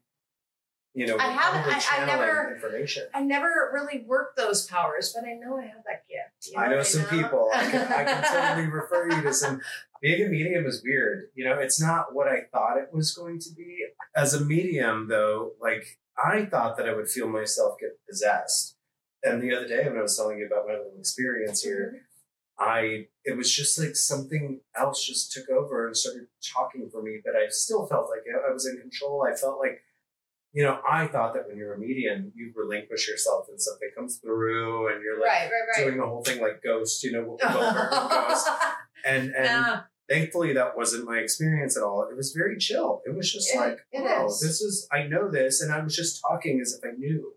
you 0.97 1.05
know, 1.05 1.15
I 1.19 1.27
haven't- 1.27 1.91
I- 1.91 2.01
I 2.01 2.05
never- 2.05 2.55
information. 2.55 3.07
I 3.13 3.21
never 3.21 3.69
really 3.71 4.03
worked 4.07 4.35
those 4.35 4.65
powers, 4.65 5.13
but 5.13 5.27
I 5.27 5.33
know 5.33 5.55
I 5.57 5.65
have 5.65 5.83
that 5.85 6.07
gift. 6.07 6.51
you 6.51 6.59
I 6.59 6.69
know 6.69 6.81
some 6.81 7.05
people. 7.05 7.51
I 7.53 7.69
can, 7.69 7.81
I 7.93 8.03
can 8.03 8.23
totally 8.23 8.67
refer 8.81 9.07
you 9.11 9.21
to 9.21 9.31
some. 9.31 9.61
Being 10.01 10.25
a 10.25 10.29
medium 10.29 10.65
is 10.65 10.81
weird. 10.83 11.29
You 11.35 11.45
know, 11.45 11.59
it's 11.59 11.79
not 11.79 12.15
what 12.15 12.27
I 12.27 12.45
thought 12.51 12.77
it 12.77 12.89
was 12.91 13.13
going 13.13 13.39
to 13.41 13.49
be. 13.55 13.85
As 14.15 14.33
a 14.33 14.43
medium, 14.43 15.07
though, 15.07 15.51
like 15.61 15.99
I 16.17 16.45
thought 16.45 16.77
that 16.77 16.89
I 16.89 16.93
would 16.95 17.09
feel 17.09 17.27
myself 17.27 17.77
get 17.79 17.99
possessed. 18.09 18.75
And 19.23 19.39
the 19.41 19.55
other 19.55 19.67
day, 19.67 19.87
when 19.87 19.99
I 19.99 20.01
was 20.01 20.17
telling 20.17 20.39
you 20.39 20.47
about 20.47 20.65
my 20.67 20.73
little 20.73 20.97
experience 20.97 21.61
here, 21.61 21.93
mm-hmm. 21.95 22.03
I 22.59 23.07
it 23.23 23.37
was 23.37 23.55
just 23.55 23.77
like 23.77 23.95
something 23.95 24.61
else 24.75 25.05
just 25.05 25.31
took 25.31 25.47
over 25.49 25.85
and 25.85 25.95
started 25.95 26.25
talking 26.55 26.89
for 26.89 27.03
me. 27.03 27.19
But 27.23 27.35
I 27.35 27.49
still 27.49 27.85
felt 27.85 28.09
like 28.09 28.21
I 28.33 28.51
was 28.51 28.65
in 28.65 28.79
control. 28.81 29.23
I 29.31 29.35
felt 29.35 29.59
like, 29.59 29.81
you 30.57 30.63
know, 30.63 30.79
I 30.89 31.05
thought 31.05 31.35
that 31.35 31.47
when 31.47 31.55
you're 31.55 31.75
a 31.75 31.77
medium, 31.77 32.31
you 32.33 32.51
relinquish 32.55 33.07
yourself 33.07 33.45
and 33.47 33.61
something 33.61 33.91
comes 33.95 34.17
through, 34.17 34.91
and 34.91 35.03
you're 35.03 35.21
like 35.21 35.29
right, 35.29 35.43
right, 35.51 35.77
right. 35.77 35.85
doing 35.85 35.97
the 35.99 36.07
whole 36.07 36.23
thing 36.23 36.41
like 36.41 36.63
Ghost. 36.63 37.03
You 37.03 37.11
know, 37.11 37.21
what 37.25 37.39
we've 37.43 37.61
all 37.61 37.71
heard 37.71 37.93
of 37.93 38.09
Ghost. 38.09 38.47
And 39.05 39.25
and 39.35 39.45
yeah. 39.45 39.81
thankfully 40.09 40.53
that 40.53 40.75
wasn't 40.75 41.05
my 41.05 41.19
experience 41.19 41.77
at 41.77 41.83
all. 41.83 42.07
It 42.09 42.17
was 42.17 42.33
very 42.35 42.57
chill. 42.57 43.03
It 43.05 43.15
was 43.15 43.31
just 43.31 43.53
It- 43.53 43.59
like, 43.59 43.77
oh, 43.97 44.25
is. 44.25 44.39
this 44.39 44.59
is 44.61 44.87
I 44.91 45.03
know 45.03 45.29
this, 45.29 45.61
and 45.61 45.71
I 45.71 45.79
was 45.83 45.95
just 45.95 46.23
talking 46.27 46.59
as 46.59 46.73
if 46.73 46.83
I 46.83 46.97
knew, 46.97 47.33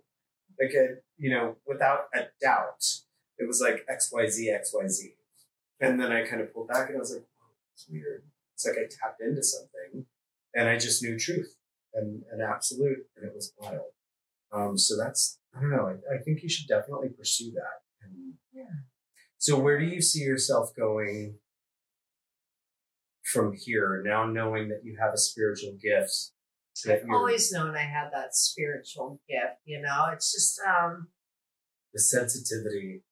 like 0.59 0.72
a, 0.72 0.94
you 1.18 1.28
know, 1.28 1.56
without 1.66 2.04
a 2.14 2.22
doubt. 2.40 2.83
It 3.37 3.46
was 3.46 3.61
like 3.61 3.85
X 3.87 4.09
Y 4.11 4.26
Z 4.28 4.48
X 4.48 4.72
Y 4.74 4.88
Z, 4.88 5.12
and 5.78 6.00
then 6.00 6.11
I 6.11 6.24
kind 6.24 6.40
of 6.40 6.54
pulled 6.54 6.68
back 6.68 6.88
and 6.88 6.96
I 6.96 7.00
was 7.00 7.12
like, 7.12 7.26
oh, 7.42 7.52
it's 7.74 7.87
weird. 7.87 8.22
It's 8.54 8.64
like 8.66 8.78
I 8.78 8.88
tapped 8.88 9.20
into 9.20 9.42
something, 9.42 10.06
and 10.54 10.70
I 10.70 10.78
just 10.78 11.02
knew 11.02 11.18
truth 11.18 11.54
and 11.94 12.22
an 12.33 12.40
absolute, 12.40 13.07
and 13.16 13.26
it 13.26 13.35
was 13.35 13.53
wild. 13.59 13.92
Um, 14.53 14.76
so 14.76 14.96
that's 14.96 15.38
I 15.57 15.61
don't 15.61 15.70
know. 15.70 15.87
I, 15.87 16.14
I 16.14 16.18
think 16.22 16.42
you 16.42 16.48
should 16.48 16.68
definitely 16.68 17.09
pursue 17.09 17.53
that. 17.53 17.83
And 18.03 18.35
Yeah. 18.53 18.64
So 19.38 19.59
where 19.59 19.79
do 19.79 19.87
you 19.87 20.03
see 20.03 20.20
yourself 20.20 20.70
going 20.76 21.38
from 23.33 23.55
here 23.57 24.03
now, 24.05 24.26
knowing 24.26 24.68
that 24.68 24.81
you 24.85 24.96
have 25.00 25.14
a 25.14 25.18
spiritual 25.18 25.76
gift? 25.83 26.33
That 26.85 27.03
I've 27.03 27.11
always 27.11 27.53
known 27.53 27.76
I 27.76 27.81
had 27.81 28.11
that 28.12 28.35
spiritual 28.35 29.20
gift, 29.29 29.61
you 29.64 29.83
know. 29.83 30.07
It's 30.12 30.33
just 30.33 30.61
um 30.66 31.09
the 31.92 32.00
sensitivity. 32.00 33.03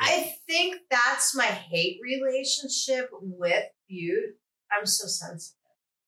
I 0.00 0.34
think 0.46 0.82
that's 0.90 1.34
my 1.34 1.46
hate 1.46 1.98
relationship 2.02 3.10
with 3.20 3.64
Butte. 3.88 4.36
I'm 4.70 4.86
so 4.86 5.08
sensitive 5.08 5.58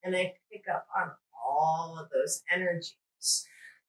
and 0.03 0.17
I 0.17 0.35
pick 0.53 0.65
up 0.73 0.87
on 0.97 1.11
all 1.51 1.99
of 2.01 2.09
those 2.11 2.43
energies. 2.53 3.47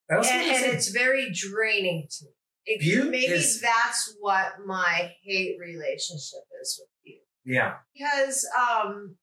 And, 0.10 0.26
and 0.26 0.41
it's- 0.52 0.63
it's 0.74 0.88
very 0.89 1.32
draining 1.32 2.08
to 2.17 2.26
me. 2.26 2.32
It- 2.65 3.10
maybe 3.10 3.26
is- 3.26 3.62
that's 3.62 4.15
what 4.19 4.65
my 4.65 5.15
hate 5.24 5.58
relationship 5.60 6.43
is 6.62 6.80
with 6.80 6.89
you. 7.04 7.19
yeah, 7.45 7.78
because 7.93 8.45
um 8.60 9.17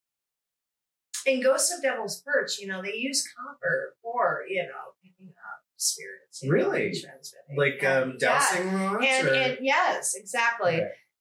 in 1.26 1.42
Ghost 1.42 1.72
of 1.72 1.82
Devil's 1.82 2.22
Perch, 2.22 2.58
you 2.58 2.66
know, 2.66 2.80
they 2.82 2.94
use 2.94 3.26
copper 3.36 3.94
for, 4.02 4.44
you 4.48 4.62
know, 4.62 4.94
picking 5.02 5.28
up 5.28 5.60
spirits. 5.76 6.42
Really? 6.46 6.90
transmitting. 6.98 7.56
like 7.56 7.84
um, 7.84 8.10
And, 8.12 8.18
dowsing 8.18 8.66
yeah. 8.66 8.92
rods. 8.94 9.06
And, 9.06 9.28
and 9.28 9.58
yes, 9.60 10.14
exactly. 10.14 10.80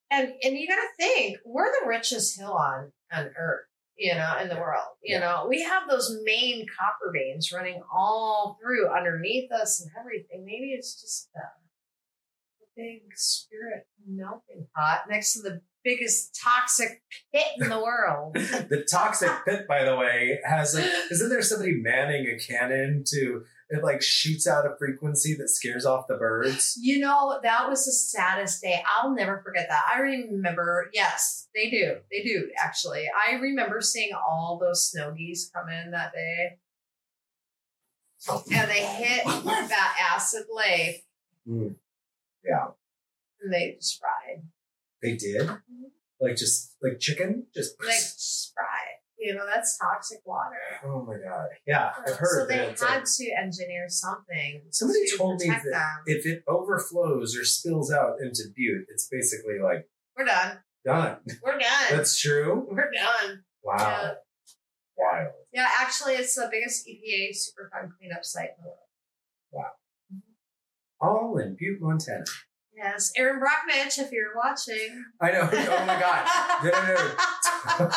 And 0.09 0.33
and 0.41 0.57
you 0.57 0.67
gotta 0.67 0.87
think, 0.97 1.37
we're 1.45 1.69
the 1.81 1.87
richest 1.87 2.39
hill 2.39 2.53
on 2.53 2.93
on 3.11 3.31
earth, 3.37 3.65
you 3.97 4.13
know, 4.13 4.37
in 4.41 4.47
the 4.47 4.55
world. 4.55 4.95
You 5.01 5.15
Yeah. 5.15 5.19
know, 5.21 5.45
we 5.49 5.63
have 5.63 5.89
those 5.89 6.19
main 6.23 6.65
copper 6.77 7.11
veins 7.13 7.51
running 7.51 7.81
all 7.91 8.57
through 8.61 8.89
underneath 8.89 9.51
us 9.51 9.81
and 9.81 9.91
everything. 9.99 10.45
Maybe 10.45 10.71
it's 10.73 11.01
just 11.01 11.29
a 11.35 11.39
big 12.75 13.01
spirit 13.15 13.87
melting 14.07 14.67
pot 14.75 15.01
next 15.09 15.33
to 15.33 15.41
the 15.41 15.61
biggest 15.83 16.39
toxic 16.43 17.01
pit 17.33 17.47
in 17.59 17.69
the 17.69 17.79
world. 17.81 18.33
the 18.35 18.85
toxic 18.89 19.31
pit, 19.45 19.67
by 19.67 19.83
the 19.83 19.95
way, 19.95 20.39
has 20.45 20.75
like 20.75 20.85
isn't 21.11 21.29
there 21.29 21.41
somebody 21.41 21.73
manning 21.81 22.27
a 22.27 22.37
cannon 22.37 23.03
to 23.07 23.43
it 23.69 23.83
like 23.83 24.01
shoots 24.01 24.47
out 24.47 24.65
a 24.65 24.75
frequency 24.77 25.35
that 25.35 25.49
scares 25.49 25.85
off 25.85 26.07
the 26.07 26.15
birds? 26.15 26.77
You 26.81 26.99
know, 26.99 27.39
that 27.43 27.67
was 27.69 27.85
the 27.85 27.91
saddest 27.91 28.61
day. 28.61 28.81
I'll 28.85 29.13
never 29.13 29.41
forget 29.43 29.67
that. 29.69 29.83
I 29.93 29.99
remember, 29.99 30.89
yes, 30.93 31.47
they 31.53 31.69
do. 31.69 31.97
They 32.11 32.23
do, 32.23 32.49
actually. 32.57 33.05
I 33.27 33.35
remember 33.35 33.81
seeing 33.81 34.11
all 34.13 34.57
those 34.61 34.89
snow 34.89 35.13
geese 35.17 35.49
come 35.53 35.69
in 35.69 35.91
that 35.91 36.13
day. 36.13 36.59
And 38.29 38.69
they 38.69 38.83
hit 38.85 39.23
that 39.25 40.13
acid 40.15 40.45
lake 40.53 41.03
Mm. 41.49 41.75
Yeah, 42.43 42.67
and 43.41 43.53
they 43.53 43.77
just 43.79 44.01
fried. 44.01 44.43
they 45.01 45.15
did. 45.15 45.49
Like 46.19 46.35
just 46.35 46.75
like 46.81 46.99
chicken, 46.99 47.45
just 47.55 47.79
Like, 47.79 47.89
just 47.95 48.53
fried. 48.53 48.96
You 49.19 49.33
know, 49.33 49.45
that's 49.51 49.77
toxic 49.79 50.19
water. 50.25 50.55
oh 50.85 51.03
my 51.03 51.15
god, 51.15 51.47
yeah, 51.65 51.91
I've 52.07 52.15
heard. 52.15 52.41
so 52.41 52.45
they 52.45 52.57
had 52.57 52.79
like, 52.79 53.03
to 53.03 53.31
engineer 53.41 53.85
something. 53.89 54.61
Somebody 54.71 55.07
to 55.07 55.17
told 55.17 55.39
me 55.41 55.47
that 55.49 55.63
them. 55.63 56.03
if 56.05 56.25
it 56.25 56.43
overflows 56.47 57.35
or 57.35 57.43
spills 57.43 57.91
out 57.91 58.17
into 58.21 58.43
Butte, 58.55 58.85
it's 58.89 59.07
basically 59.11 59.59
like 59.61 59.89
We're 60.15 60.25
done. 60.25 60.59
done. 60.85 61.17
We're 61.43 61.57
done. 61.57 61.87
That's 61.89 62.19
true. 62.19 62.67
We're 62.69 62.91
done. 62.91 63.43
Wow, 63.63 63.75
Yeah. 63.79 64.13
wild. 64.97 65.31
Yeah, 65.51 65.67
actually, 65.81 66.13
it's 66.13 66.35
the 66.35 66.47
biggest 66.51 66.87
EPA 66.87 67.31
Superfund 67.31 67.89
cleanup 67.99 68.23
site 68.23 68.49
in 68.57 68.63
the 68.63 68.67
world. 68.67 68.77
Wow. 69.51 69.63
Mm-hmm. 70.13 71.07
All 71.07 71.37
in 71.39 71.55
Butte, 71.57 71.81
Montana. 71.81 72.23
Yes, 72.75 73.11
Erin 73.17 73.39
Brockovich, 73.41 73.97
if 73.97 74.11
you're 74.11 74.35
watching. 74.35 75.03
I 75.19 75.31
know. 75.31 75.49
Oh 75.51 75.85
my 75.87 75.99
god. 75.99 76.63
No, 76.63 76.69
no, 76.69 77.87
no. 77.89 77.91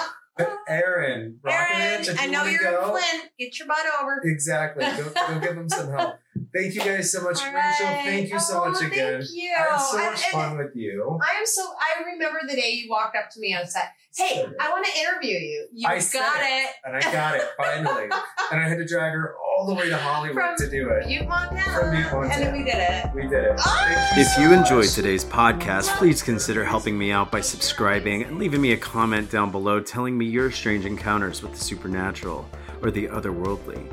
Erin, 0.68 1.38
Erin. 1.47 2.16
I 2.18 2.26
know 2.26 2.45
you're 2.45 2.61
go- 2.62 2.84
in 2.84 2.91
Flint. 3.03 3.30
Get 3.38 3.59
your 3.59 3.68
butt 3.68 3.78
over. 4.03 4.20
Exactly. 4.24 4.84
Go, 4.84 5.11
go 5.28 5.41
give 5.41 5.55
them 5.57 5.68
some 5.68 5.91
help. 5.91 6.16
Thank 6.55 6.74
you 6.74 6.80
guys 6.80 7.12
so 7.12 7.22
much, 7.22 7.41
All 7.43 7.53
Rachel. 7.53 7.86
Thank 7.86 8.30
you 8.30 8.41
so 8.41 8.64
Oh, 8.64 8.70
much 8.70 8.82
again. 8.82 9.20
Thank 9.20 9.30
you. 9.32 9.53
I 9.57 9.62
had 9.62 9.78
so 9.78 9.97
much 9.99 10.22
and 10.24 10.32
fun 10.32 10.59
with 10.59 10.74
you. 10.74 11.18
I 11.22 11.38
am 11.38 11.47
so. 11.47 11.62
I 11.62 12.03
remember 12.12 12.41
the 12.49 12.57
day 12.57 12.70
you 12.72 12.91
walked 12.91 13.16
up 13.16 13.30
to 13.30 13.41
me 13.41 13.55
on 13.55 13.66
set. 13.66 13.91
Hey, 14.16 14.45
I 14.61 14.70
want 14.70 14.84
to 14.86 14.99
interview 15.01 15.38
you. 15.38 15.68
You 15.72 15.88
I 15.88 15.95
got 15.95 16.03
said 16.03 16.22
it. 16.41 16.70
And 16.84 16.97
I 16.97 17.01
got 17.01 17.36
it 17.36 17.45
finally. 17.57 18.03
and 18.51 18.61
I 18.61 18.68
had 18.68 18.78
to 18.78 18.84
drag 18.84 19.12
her 19.12 19.34
all 19.61 19.67
the 19.67 19.75
way 19.75 19.91
to 19.91 19.97
Hollywood 19.99 20.35
From 20.37 20.57
to 20.57 20.71
do 20.71 20.89
it. 20.89 21.07
Butte, 21.07 21.29
Montana. 21.29 21.63
From 21.79 21.91
Butte, 21.95 22.11
Montana. 22.11 22.33
And 22.33 22.43
then 22.43 22.53
we 22.55 22.65
did 22.65 22.77
it. 22.77 23.15
We 23.15 23.23
did 23.25 23.45
it. 23.45 23.57
Oh, 23.59 23.85
Thank 23.85 24.17
you 24.17 24.23
If 24.23 24.29
so 24.29 24.41
you 24.41 24.55
enjoyed 24.55 24.87
much. 24.87 24.95
today's 24.95 25.23
podcast, 25.23 25.95
please 25.99 26.23
consider 26.23 26.65
helping 26.65 26.97
me 26.97 27.13
out 27.13 27.31
by 27.31 27.43
subscribing 27.43 28.23
and 28.23 28.39
leaving 28.39 28.63
me 28.63 28.73
a 28.73 28.77
comment 28.79 29.31
down 29.31 29.51
below 29.51 29.79
telling 29.79 30.17
me 30.17 30.25
your 30.25 30.51
strange 30.51 30.87
encounters 30.87 31.43
with 31.43 31.53
the 31.53 31.59
supernatural 31.59 32.49
or 32.81 32.91
the 32.91 33.07
otherworldly. 33.09 33.87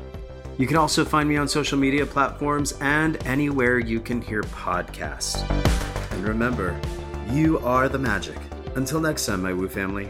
You 0.56 0.66
can 0.66 0.78
also 0.78 1.04
find 1.04 1.28
me 1.28 1.36
on 1.36 1.46
social 1.46 1.76
media 1.78 2.06
platforms 2.06 2.72
and 2.80 3.22
anywhere 3.26 3.78
you 3.78 4.00
can 4.00 4.22
hear 4.22 4.42
podcasts. 4.44 5.38
And 6.12 6.26
remember, 6.26 6.80
you 7.30 7.58
are 7.58 7.90
the 7.90 7.98
magic. 7.98 8.38
Until 8.74 9.00
next 9.00 9.26
time, 9.26 9.42
my 9.42 9.52
Woo 9.52 9.68
family. 9.68 10.08